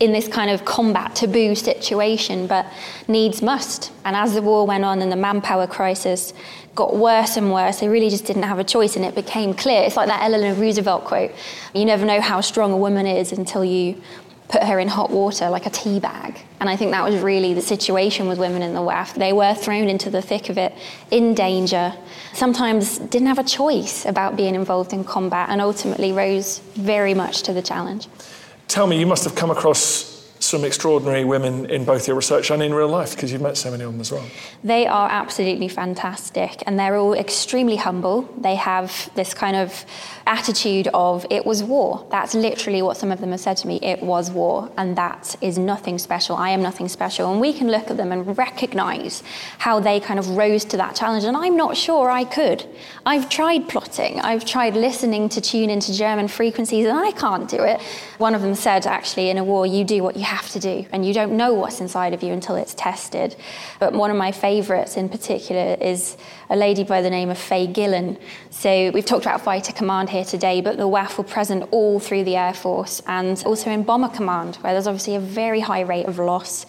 in 0.00 0.12
this 0.12 0.26
kind 0.26 0.50
of 0.50 0.64
combat 0.64 1.14
taboo 1.14 1.54
situation, 1.54 2.46
but 2.46 2.66
needs 3.06 3.40
must. 3.40 3.92
And 4.04 4.16
as 4.16 4.34
the 4.34 4.42
war 4.42 4.66
went 4.66 4.84
on 4.84 5.00
and 5.00 5.10
the 5.10 5.16
manpower 5.16 5.66
crisis 5.66 6.34
got 6.74 6.96
worse 6.96 7.36
and 7.36 7.52
worse, 7.52 7.78
they 7.78 7.88
really 7.88 8.10
just 8.10 8.24
didn't 8.24 8.42
have 8.42 8.58
a 8.58 8.64
choice, 8.64 8.96
and 8.96 9.04
it 9.04 9.14
became 9.14 9.54
clear. 9.54 9.82
It's 9.82 9.96
like 9.96 10.08
that 10.08 10.22
Eleanor 10.22 10.54
Roosevelt 10.54 11.04
quote 11.04 11.30
you 11.74 11.84
never 11.84 12.04
know 12.04 12.20
how 12.20 12.40
strong 12.40 12.72
a 12.72 12.76
woman 12.76 13.06
is 13.06 13.32
until 13.32 13.64
you 13.64 14.00
put 14.48 14.62
her 14.62 14.78
in 14.78 14.88
hot 14.88 15.10
water 15.10 15.48
like 15.48 15.66
a 15.66 15.70
tea 15.70 15.98
bag. 15.98 16.38
And 16.60 16.68
I 16.68 16.76
think 16.76 16.90
that 16.92 17.04
was 17.04 17.20
really 17.22 17.54
the 17.54 17.62
situation 17.62 18.28
with 18.28 18.38
women 18.38 18.62
in 18.62 18.74
the 18.74 18.80
WAAF. 18.80 19.14
They 19.14 19.32
were 19.32 19.54
thrown 19.54 19.88
into 19.88 20.10
the 20.10 20.22
thick 20.22 20.48
of 20.48 20.58
it, 20.58 20.72
in 21.10 21.34
danger, 21.34 21.94
sometimes 22.32 22.98
didn't 22.98 23.28
have 23.28 23.38
a 23.38 23.44
choice 23.44 24.04
about 24.06 24.36
being 24.36 24.54
involved 24.54 24.92
in 24.92 25.04
combat, 25.04 25.48
and 25.48 25.60
ultimately 25.60 26.12
rose 26.12 26.58
very 26.74 27.14
much 27.14 27.42
to 27.42 27.52
the 27.52 27.62
challenge. 27.62 28.08
Tell 28.68 28.86
me, 28.86 28.98
you 28.98 29.06
must 29.06 29.24
have 29.24 29.34
come 29.34 29.50
across 29.50 30.13
some 30.44 30.64
extraordinary 30.64 31.24
women 31.24 31.70
in 31.70 31.84
both 31.84 32.06
your 32.06 32.16
research 32.16 32.50
and 32.50 32.62
in 32.62 32.74
real 32.74 32.88
life 32.88 33.14
because 33.14 33.32
you've 33.32 33.40
met 33.40 33.56
so 33.56 33.70
many 33.70 33.82
of 33.82 33.92
them 33.92 34.00
as 34.00 34.12
well. 34.12 34.24
They 34.62 34.86
are 34.86 35.08
absolutely 35.10 35.68
fantastic 35.68 36.62
and 36.66 36.78
they're 36.78 36.96
all 36.96 37.14
extremely 37.14 37.76
humble. 37.76 38.22
They 38.38 38.54
have 38.56 39.10
this 39.14 39.32
kind 39.32 39.56
of 39.56 39.86
attitude 40.26 40.88
of 40.92 41.26
it 41.30 41.46
was 41.46 41.62
war. 41.62 42.06
That's 42.10 42.34
literally 42.34 42.82
what 42.82 42.96
some 42.96 43.10
of 43.10 43.20
them 43.20 43.30
have 43.30 43.40
said 43.40 43.56
to 43.58 43.66
me. 43.66 43.78
It 43.82 44.02
was 44.02 44.30
war 44.30 44.70
and 44.76 44.96
that 44.96 45.34
is 45.40 45.56
nothing 45.56 45.98
special. 45.98 46.36
I 46.36 46.50
am 46.50 46.62
nothing 46.62 46.88
special. 46.88 47.32
And 47.32 47.40
we 47.40 47.52
can 47.52 47.70
look 47.70 47.90
at 47.90 47.96
them 47.96 48.12
and 48.12 48.36
recognize 48.36 49.22
how 49.58 49.80
they 49.80 49.98
kind 49.98 50.18
of 50.18 50.28
rose 50.36 50.64
to 50.66 50.76
that 50.76 50.94
challenge. 50.94 51.24
And 51.24 51.36
I'm 51.36 51.56
not 51.56 51.76
sure 51.76 52.10
I 52.10 52.24
could. 52.24 52.66
I've 53.06 53.28
tried 53.28 53.68
plotting. 53.68 54.20
I've 54.20 54.44
tried 54.44 54.74
listening 54.74 55.30
to 55.30 55.40
tune 55.40 55.70
into 55.70 55.92
German 55.94 56.28
frequencies 56.28 56.86
and 56.86 56.98
I 56.98 57.12
can't 57.12 57.48
do 57.48 57.62
it. 57.62 57.80
One 58.18 58.34
of 58.34 58.42
them 58.42 58.54
said 58.54 58.86
actually 58.86 59.30
in 59.30 59.38
a 59.38 59.44
war 59.44 59.66
you 59.66 59.84
do 59.84 60.02
what 60.02 60.16
you 60.16 60.22
have 60.22 60.33
to 60.42 60.60
do, 60.60 60.86
and 60.92 61.06
you 61.06 61.14
don't 61.14 61.36
know 61.36 61.54
what's 61.54 61.80
inside 61.80 62.12
of 62.12 62.22
you 62.22 62.32
until 62.32 62.56
it's 62.56 62.74
tested. 62.74 63.36
But 63.80 63.92
one 63.92 64.10
of 64.10 64.16
my 64.16 64.32
favourites 64.32 64.96
in 64.96 65.08
particular 65.08 65.76
is 65.80 66.16
a 66.50 66.56
lady 66.56 66.84
by 66.84 67.02
the 67.02 67.10
name 67.10 67.30
of 67.30 67.38
Fay 67.38 67.66
Gillon. 67.66 68.18
So 68.50 68.90
we've 68.90 69.04
talked 69.04 69.24
about 69.24 69.40
fighter 69.40 69.72
command 69.72 70.10
here 70.10 70.24
today, 70.24 70.60
but 70.60 70.76
the 70.76 70.88
WAAF 70.88 71.18
were 71.18 71.24
present 71.24 71.68
all 71.70 72.00
through 72.00 72.24
the 72.24 72.36
Air 72.36 72.54
Force 72.54 73.00
and 73.06 73.42
also 73.46 73.70
in 73.70 73.82
bomber 73.82 74.08
command, 74.08 74.56
where 74.56 74.72
there's 74.72 74.86
obviously 74.86 75.14
a 75.14 75.20
very 75.20 75.60
high 75.60 75.82
rate 75.82 76.06
of 76.06 76.18
loss. 76.18 76.66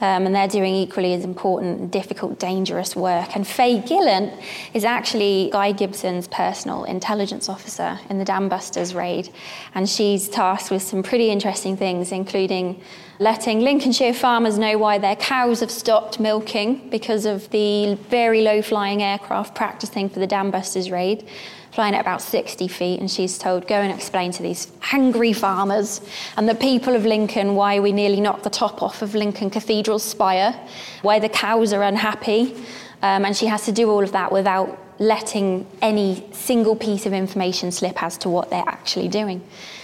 Um, 0.00 0.26
and 0.26 0.34
they're 0.34 0.48
doing 0.48 0.74
equally 0.74 1.14
as 1.14 1.24
important, 1.24 1.90
difficult, 1.90 2.38
dangerous 2.38 2.96
work. 2.96 3.36
And 3.36 3.46
Fay 3.46 3.80
Gillon 3.80 4.32
is 4.74 4.84
actually 4.84 5.50
Guy 5.52 5.72
Gibson's 5.72 6.26
personal 6.28 6.84
intelligence 6.84 7.48
officer 7.48 7.98
in 8.10 8.18
the 8.18 8.24
Dambusters 8.24 8.94
raid. 8.94 9.30
And 9.74 9.88
she's 9.88 10.28
tasked 10.28 10.70
with 10.70 10.82
some 10.82 11.02
pretty 11.02 11.30
interesting 11.30 11.76
things, 11.76 12.10
including 12.10 12.82
letting 13.18 13.60
Lincolnshire 13.60 14.14
farmers 14.14 14.58
know 14.58 14.76
why 14.78 14.98
their 14.98 15.16
cows 15.16 15.60
have 15.60 15.70
stopped 15.70 16.18
milking 16.18 16.88
because 16.90 17.26
of 17.26 17.48
the 17.50 17.94
very 17.94 18.42
low 18.42 18.62
flying 18.62 19.02
aircraft 19.02 19.54
practicing 19.54 20.08
for 20.08 20.18
the 20.18 20.26
Dambusters 20.26 20.90
raid 20.90 21.28
flying 21.74 21.94
at 21.94 22.00
about 22.00 22.22
60 22.22 22.68
feet, 22.68 23.00
and 23.00 23.10
she's 23.10 23.36
told, 23.36 23.66
Go 23.66 23.74
and 23.74 23.92
explain 23.92 24.30
to 24.32 24.42
these 24.42 24.70
angry 24.92 25.32
farmers 25.32 26.00
and 26.36 26.48
the 26.48 26.54
people 26.54 26.94
of 26.94 27.04
Lincoln 27.04 27.56
why 27.56 27.80
we 27.80 27.90
nearly 27.90 28.20
knocked 28.20 28.44
the 28.44 28.50
top 28.50 28.80
off 28.80 29.02
of 29.02 29.16
Lincoln 29.16 29.50
Cathedral's 29.50 30.04
spire, 30.04 30.54
why 31.02 31.18
the 31.18 31.28
cows 31.28 31.72
are 31.72 31.82
unhappy. 31.82 32.54
Um, 33.02 33.24
and 33.24 33.36
she 33.36 33.46
has 33.46 33.64
to 33.64 33.72
do 33.72 33.90
all 33.90 34.04
of 34.04 34.12
that 34.12 34.30
without 34.30 34.78
letting 34.98 35.66
any 35.82 36.26
single 36.32 36.76
piece 36.76 37.06
of 37.06 37.12
information 37.12 37.72
slip 37.72 38.02
as 38.02 38.16
to 38.18 38.28
what 38.28 38.50
they're 38.50 38.68
actually 38.68 39.08
doing. 39.08 39.42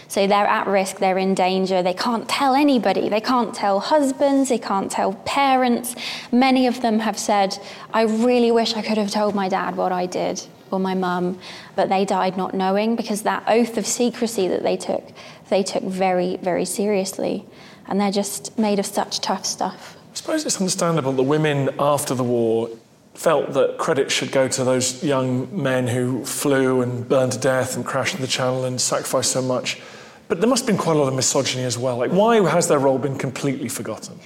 So 0.09 0.27
they're 0.27 0.46
at 0.46 0.66
risk, 0.66 0.99
they're 0.99 1.18
in 1.18 1.35
danger, 1.35 1.85
they 1.85 1.94
can't 1.94 2.29
tell 2.29 2.57
anybody, 2.57 3.09
they 3.09 3.20
can't 3.20 3.55
tell 3.55 3.79
husbands, 3.79 4.49
they 4.49 4.59
can't 4.59 4.90
tell 4.90 5.12
parents. 5.25 5.94
Many 6.33 6.66
of 6.66 6.83
them 6.83 6.99
have 6.99 7.16
said, 7.16 7.57
I 7.94 8.03
really 8.03 8.51
wish 8.51 8.75
I 8.75 8.83
could 8.83 8.99
have 8.99 9.12
told 9.12 9.37
my 9.37 9.49
dad 9.49 9.77
what 9.77 9.92
I 9.92 10.07
did 10.07 10.44
or 10.73 10.81
my 10.81 10.94
mum, 10.94 11.38
but 11.77 11.88
they 11.88 12.05
died 12.05 12.37
not 12.37 12.55
knowing 12.55 12.96
because 12.96 13.23
that 13.23 13.44
oath 13.46 13.77
of 13.77 13.87
secrecy 13.87 14.49
that 14.49 14.64
they 14.64 14.77
took, 14.77 15.05
they 15.49 15.62
took 15.62 15.85
very, 15.85 16.38
very 16.38 16.64
seriously. 16.64 17.46
And 17.87 18.01
they're 18.01 18.11
just 18.11 18.59
made 18.59 18.79
of 18.79 18.87
such 18.87 19.20
tough 19.20 19.44
stuff. 19.44 19.96
I 20.11 20.14
suppose 20.14 20.44
it's 20.44 20.59
understandable 20.59 21.12
that 21.12 21.23
women 21.23 21.70
after 21.79 22.14
the 22.16 22.25
war 22.25 22.68
felt 23.14 23.53
that 23.53 23.77
credit 23.79 24.11
should 24.11 24.33
go 24.33 24.49
to 24.49 24.64
those 24.64 25.03
young 25.03 25.62
men 25.62 25.87
who 25.88 26.25
flew 26.25 26.81
and 26.81 27.09
burned 27.09 27.33
to 27.33 27.38
death 27.38 27.77
and 27.77 27.85
crashed 27.85 28.14
in 28.14 28.20
the 28.20 28.27
channel 28.27 28.64
and 28.64 28.81
sacrificed 28.81 29.33
so 29.33 29.42
much. 29.42 29.81
But 30.29 30.40
there 30.40 30.49
must 30.49 30.62
have 30.62 30.68
been 30.68 30.79
quite 30.79 30.96
a 30.96 30.99
lot 30.99 31.09
of 31.09 31.14
misogyny 31.14 31.64
as 31.64 31.77
well. 31.77 31.96
Like, 31.96 32.12
why 32.12 32.40
has 32.49 32.68
their 32.68 32.79
role 32.79 32.99
been 32.99 33.18
completely 33.18 33.68
forgotten? 33.68 34.18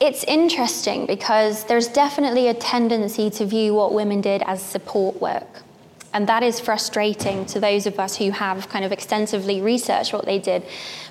It's 0.00 0.24
interesting 0.24 1.06
because 1.06 1.64
there's 1.64 1.86
definitely 1.86 2.48
a 2.48 2.54
tendency 2.54 3.30
to 3.30 3.44
view 3.44 3.74
what 3.74 3.92
women 3.92 4.20
did 4.20 4.42
as 4.46 4.62
support 4.62 5.20
work. 5.20 5.62
And 6.12 6.28
that 6.28 6.42
is 6.42 6.58
frustrating 6.58 7.46
to 7.46 7.60
those 7.60 7.86
of 7.86 8.00
us 8.00 8.16
who 8.16 8.30
have 8.32 8.68
kind 8.68 8.84
of 8.84 8.90
extensively 8.90 9.60
researched 9.60 10.12
what 10.12 10.24
they 10.24 10.38
did 10.38 10.64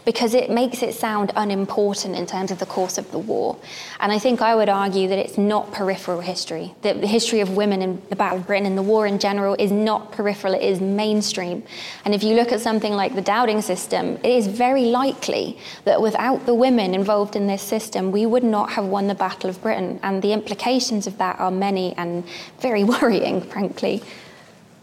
because 0.06 0.34
it 0.34 0.50
makes 0.50 0.82
it 0.82 0.94
sound 0.94 1.32
unimportant 1.36 2.16
in 2.16 2.26
terms 2.26 2.52
of 2.52 2.60
the 2.60 2.66
course 2.66 2.98
of 2.98 3.10
the 3.12 3.20
war. 3.20 3.58
And 4.00 4.12
I 4.12 4.20
think 4.20 4.42
I 4.42 4.56
would 4.56 4.70
argue 4.70 5.08
that 5.08 5.20
it's 5.20 5.38
not 5.38 5.72
peripheral 5.72 6.22
history. 6.22 6.74
That 6.82 7.00
the 7.00 7.08
history 7.08 7.42
of 7.42 7.56
women 7.56 7.82
in 7.82 8.02
the 8.10 8.16
Battle 8.16 8.40
of 8.40 8.48
Britain 8.48 8.66
and 8.66 8.78
the 8.78 8.84
war 8.84 9.06
in 9.06 9.20
general 9.20 9.56
is 9.60 9.72
not 9.72 10.12
peripheral, 10.12 10.54
it 10.54 10.64
is 10.64 10.82
mainstream. 10.82 11.64
And 12.06 12.14
if 12.14 12.24
you 12.24 12.36
look 12.36 12.52
at 12.52 12.60
something 12.60 12.94
like 12.94 13.16
the 13.16 13.22
Dowding 13.22 13.62
system, 13.62 14.16
it 14.18 14.32
is 14.32 14.48
very 14.48 14.86
likely 14.86 15.58
that 15.86 16.02
without 16.02 16.46
the 16.46 16.56
women 16.56 16.94
involved 16.94 17.36
in 17.36 17.48
this 17.48 17.62
system, 17.62 18.12
we 18.12 18.26
would 18.26 18.44
not 18.44 18.72
have 18.72 18.86
won 18.86 19.08
the 19.08 19.16
Battle 19.16 19.50
of 19.50 19.62
Britain. 19.62 20.00
And 20.04 20.22
the 20.22 20.34
implications 20.34 21.08
of 21.08 21.18
that 21.20 21.40
are 21.40 21.52
many 21.52 21.94
and 21.98 22.26
very 22.60 22.84
worrying, 22.96 23.42
frankly. 23.42 24.02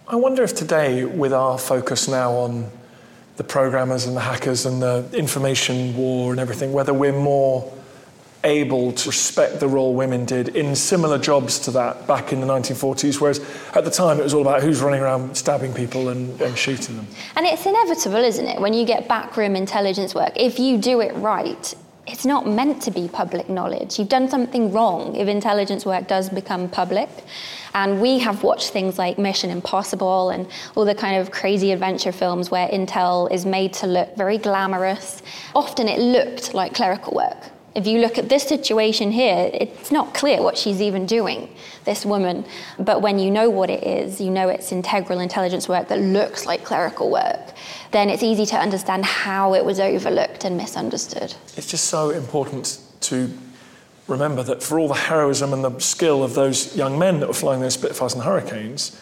I 0.08 0.14
wonder 0.14 0.44
if 0.44 0.54
today, 0.54 1.04
with 1.04 1.32
our 1.32 1.58
focus 1.58 2.06
now 2.06 2.30
on 2.30 2.70
the 3.38 3.42
programmers 3.42 4.06
and 4.06 4.16
the 4.16 4.20
hackers 4.20 4.64
and 4.64 4.80
the 4.80 5.04
information 5.12 5.96
war 5.96 6.30
and 6.30 6.38
everything, 6.38 6.72
whether 6.72 6.94
we're 6.94 7.10
more 7.10 7.72
able 8.44 8.92
to 8.92 9.08
respect 9.08 9.58
the 9.58 9.66
role 9.66 9.94
women 9.94 10.24
did 10.24 10.50
in 10.50 10.76
similar 10.76 11.18
jobs 11.18 11.58
to 11.58 11.72
that 11.72 12.06
back 12.06 12.32
in 12.32 12.40
the 12.40 12.46
1940s, 12.46 13.20
whereas 13.20 13.40
at 13.74 13.84
the 13.84 13.90
time 13.90 14.20
it 14.20 14.22
was 14.22 14.32
all 14.32 14.42
about 14.42 14.62
who's 14.62 14.80
running 14.80 15.00
around 15.00 15.36
stabbing 15.36 15.74
people 15.74 16.10
and, 16.10 16.40
and 16.40 16.56
shooting 16.56 16.94
them. 16.94 17.08
And 17.34 17.44
it's 17.44 17.66
inevitable, 17.66 18.22
isn't 18.22 18.46
it, 18.46 18.60
when 18.60 18.74
you 18.74 18.86
get 18.86 19.08
backroom 19.08 19.56
intelligence 19.56 20.14
work, 20.14 20.30
if 20.36 20.60
you 20.60 20.78
do 20.78 21.00
it 21.00 21.14
right, 21.14 21.74
it's 22.06 22.24
not 22.24 22.46
meant 22.46 22.80
to 22.82 22.92
be 22.92 23.08
public 23.08 23.48
knowledge. 23.48 23.98
You've 23.98 24.08
done 24.08 24.28
something 24.28 24.70
wrong 24.70 25.16
if 25.16 25.26
intelligence 25.26 25.84
work 25.84 26.06
does 26.06 26.28
become 26.28 26.68
public. 26.68 27.08
And 27.76 28.00
we 28.00 28.18
have 28.20 28.42
watched 28.42 28.70
things 28.70 28.98
like 28.98 29.18
Mission 29.18 29.50
Impossible 29.50 30.30
and 30.30 30.48
all 30.74 30.86
the 30.86 30.94
kind 30.94 31.20
of 31.20 31.30
crazy 31.30 31.72
adventure 31.72 32.10
films 32.10 32.50
where 32.50 32.66
intel 32.68 33.30
is 33.30 33.44
made 33.44 33.74
to 33.74 33.86
look 33.86 34.16
very 34.16 34.38
glamorous. 34.38 35.22
Often 35.54 35.88
it 35.88 35.98
looked 35.98 36.54
like 36.54 36.74
clerical 36.74 37.14
work. 37.14 37.36
If 37.74 37.86
you 37.86 37.98
look 37.98 38.16
at 38.16 38.30
this 38.30 38.44
situation 38.44 39.10
here, 39.10 39.50
it's 39.52 39.92
not 39.92 40.14
clear 40.14 40.40
what 40.42 40.56
she's 40.56 40.80
even 40.80 41.04
doing, 41.04 41.54
this 41.84 42.06
woman. 42.06 42.46
But 42.78 43.02
when 43.02 43.18
you 43.18 43.30
know 43.30 43.50
what 43.50 43.68
it 43.68 43.84
is, 43.84 44.22
you 44.22 44.30
know 44.30 44.48
it's 44.48 44.72
integral 44.72 45.20
intelligence 45.20 45.68
work 45.68 45.88
that 45.88 46.00
looks 46.00 46.46
like 46.46 46.64
clerical 46.64 47.10
work, 47.10 47.52
then 47.90 48.08
it's 48.08 48.22
easy 48.22 48.46
to 48.46 48.56
understand 48.56 49.04
how 49.04 49.52
it 49.52 49.62
was 49.62 49.80
overlooked 49.80 50.46
and 50.46 50.56
misunderstood. 50.56 51.34
It's 51.58 51.70
just 51.70 51.88
so 51.88 52.08
important 52.08 52.80
to 53.00 53.30
remember 54.08 54.42
that 54.42 54.62
for 54.62 54.78
all 54.78 54.88
the 54.88 54.94
heroism 54.94 55.52
and 55.52 55.64
the 55.64 55.78
skill 55.78 56.22
of 56.22 56.34
those 56.34 56.76
young 56.76 56.98
men 56.98 57.20
that 57.20 57.26
were 57.28 57.34
flying 57.34 57.60
those 57.60 57.74
Spitfires 57.74 58.14
and 58.14 58.22
Hurricanes, 58.22 58.98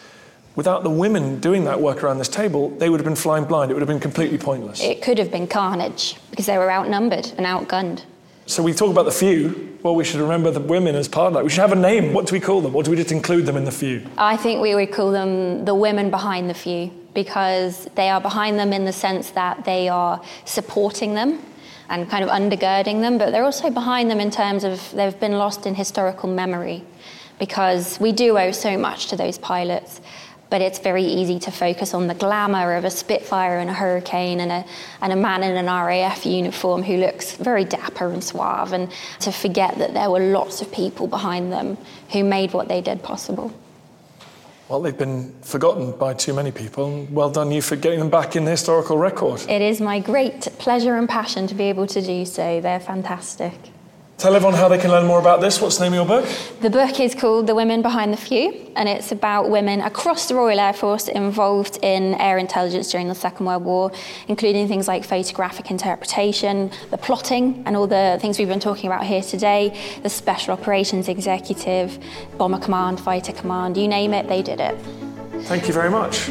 without 0.57 0.83
the 0.83 0.91
women 0.91 1.41
doing 1.41 1.65
that 1.65 1.81
work 1.81 2.03
around 2.03 2.19
this 2.19 2.29
table, 2.29 2.71
they 2.79 2.89
would 2.89 3.01
have 3.01 3.05
been 3.05 3.17
flying 3.17 3.45
blind. 3.45 3.71
It 3.71 3.75
would 3.75 3.83
have 3.83 3.89
been 3.89 4.01
completely 4.01 4.39
pointless. 4.39 4.81
It 4.81 5.03
could 5.03 5.19
have 5.19 5.31
been 5.31 5.47
carnage 5.47 6.17
because 6.31 6.47
they 6.47 6.59
were 6.59 6.71
outnumbered 6.71 7.33
and 7.37 7.47
outgunned. 7.47 8.05
So 8.47 8.63
we 8.63 8.75
talk 8.75 8.91
about 8.91 9.05
the 9.05 9.13
few. 9.13 9.79
Well, 9.83 9.95
we 9.95 10.05
should 10.05 10.21
remember 10.21 10.51
the 10.51 10.61
women 10.61 10.95
as 10.95 11.09
part 11.09 11.29
of 11.29 11.35
that. 11.35 11.45
We 11.45 11.51
should 11.51 11.61
have 11.61 11.73
a 11.73 11.77
name. 11.77 12.13
What 12.13 12.27
do 12.27 12.35
we 12.35 12.41
call 12.41 12.61
them? 12.61 12.77
Or 12.77 12.83
do 12.83 12.91
we 12.91 12.97
just 12.97 13.11
include 13.11 13.47
them 13.47 13.57
in 13.57 13.65
the 13.65 13.73
few? 13.73 14.07
I 14.19 14.37
think 14.37 14.61
we 14.61 14.75
would 14.75 14.93
call 14.93 15.13
them 15.13 15.65
the 15.65 15.75
women 15.75 16.11
behind 16.11 16.51
the 16.51 16.55
few 16.55 16.91
because 17.15 17.89
they 17.95 18.11
are 18.11 18.21
behind 18.21 18.59
them 18.59 18.73
in 18.73 18.85
the 18.85 18.93
sense 18.93 19.31
that 19.31 19.65
they 19.65 19.89
are 19.89 20.23
supporting 20.45 21.15
them 21.15 21.39
and 21.89 22.09
kind 22.09 22.25
of 22.25 22.31
undergirding 22.31 23.01
them, 23.01 23.19
but 23.19 23.31
they're 23.31 23.45
also 23.45 23.71
behind 23.71 24.11
them 24.11 24.21
in 24.21 24.31
terms 24.31 24.65
of 24.65 24.91
they've 24.93 25.19
been 25.21 25.39
lost 25.39 25.67
in 25.67 25.75
historical 25.75 26.29
memory 26.29 26.83
because 27.39 27.99
we 28.01 28.13
do 28.13 28.39
owe 28.39 28.53
so 28.53 28.79
much 28.79 29.09
to 29.09 29.17
those 29.17 29.39
pilots 29.39 30.01
but 30.55 30.63
it's 30.63 30.79
very 30.79 31.03
easy 31.03 31.41
to 31.41 31.51
focus 31.51 31.95
on 31.95 32.07
the 32.07 32.15
glamour 32.15 32.75
of 32.75 32.85
a 32.85 32.91
Spitfire 32.91 33.59
and 33.59 33.69
a 33.69 33.73
Hurricane 33.73 34.39
and 34.39 34.53
a, 34.53 34.65
and 35.01 35.13
a 35.13 35.17
man 35.17 35.43
in 35.43 35.57
an 35.57 35.67
RAF 35.67 36.25
uniform 36.25 36.85
who 36.85 36.97
looks 36.97 37.35
very 37.35 37.65
dapper 37.65 38.09
and 38.11 38.23
suave, 38.23 38.73
and 38.73 38.89
to 39.19 39.33
forget 39.33 39.77
that 39.79 39.95
there 39.95 40.09
were 40.11 40.21
lots 40.21 40.63
of 40.63 40.71
people 40.71 41.09
behind 41.09 41.53
them 41.53 41.77
who 42.13 42.23
made 42.23 42.53
what 42.53 42.69
they 42.69 42.81
did 42.81 43.03
possible. 43.03 43.53
Well, 44.69 44.81
they've 44.81 44.97
been 44.97 45.35
forgotten 45.43 45.93
by 45.93 46.15
too 46.15 46.33
many 46.33 46.51
people. 46.51 47.07
Well 47.11 47.31
done 47.31 47.51
you 47.51 47.61
for 47.61 47.77
getting 47.77 47.99
them 47.99 48.09
back 48.09 48.35
in 48.35 48.47
the 48.47 48.51
historical 48.51 48.97
record. 48.97 49.43
It 49.49 49.61
is 49.61 49.79
my 49.81 50.01
great 50.01 50.49
pleasure 50.59 50.97
and 50.97 51.07
passion 51.07 51.47
to 51.49 51.55
be 51.55 51.65
able 51.65 51.87
to 51.89 52.01
do 52.01 52.25
so. 52.25 52.63
They're 52.63 52.81
fantastic. 52.81 53.53
Tell 54.17 54.37
everyone 54.37 54.55
how 54.55 54.69
they 54.69 54.79
can 54.79 54.91
learn 54.91 55.07
more 55.07 55.19
about 55.19 55.41
this. 55.41 55.61
What's 55.61 55.77
the 55.77 55.85
name 55.85 55.93
of 55.99 56.09
your 56.09 56.21
book? 56.21 56.29
The 56.61 56.71
book 56.71 57.01
is 57.01 57.17
called 57.17 57.49
The 57.49 57.55
Women 57.55 57.83
Behind 57.83 58.13
the 58.13 58.17
Few, 58.17 58.71
and 58.77 58.89
it's 58.89 59.11
about 59.11 59.51
women 59.51 59.81
across 59.81 60.29
the 60.29 60.37
Royal 60.37 60.61
Air 60.61 60.73
Force 60.73 61.09
involved 61.09 61.79
in 61.83 62.15
air 62.15 62.39
intelligence 62.39 62.93
during 62.93 63.09
the 63.09 63.15
Second 63.15 63.45
World 63.47 63.65
War, 63.65 63.91
including 64.29 64.69
things 64.69 64.87
like 64.87 65.05
photographic 65.05 65.71
interpretation, 65.71 66.71
the 66.91 66.97
plotting, 66.97 67.65
and 67.67 67.77
all 67.77 67.89
the 67.89 68.17
things 68.21 68.39
we've 68.39 68.49
been 68.49 68.61
talking 68.61 68.87
about 68.87 69.05
here 69.05 69.23
today 69.23 69.77
the 70.05 70.09
Special 70.09 70.53
Operations 70.53 71.09
Executive, 71.09 71.99
Bomber 72.39 72.61
Command, 72.61 73.01
Fighter 73.01 73.33
Command, 73.33 73.77
you 73.77 73.89
name 73.89 74.15
it, 74.15 74.29
they 74.29 74.43
did 74.43 74.61
it. 74.61 74.79
Thank 75.43 75.67
you 75.67 75.75
very 75.75 75.91
much. 75.91 76.31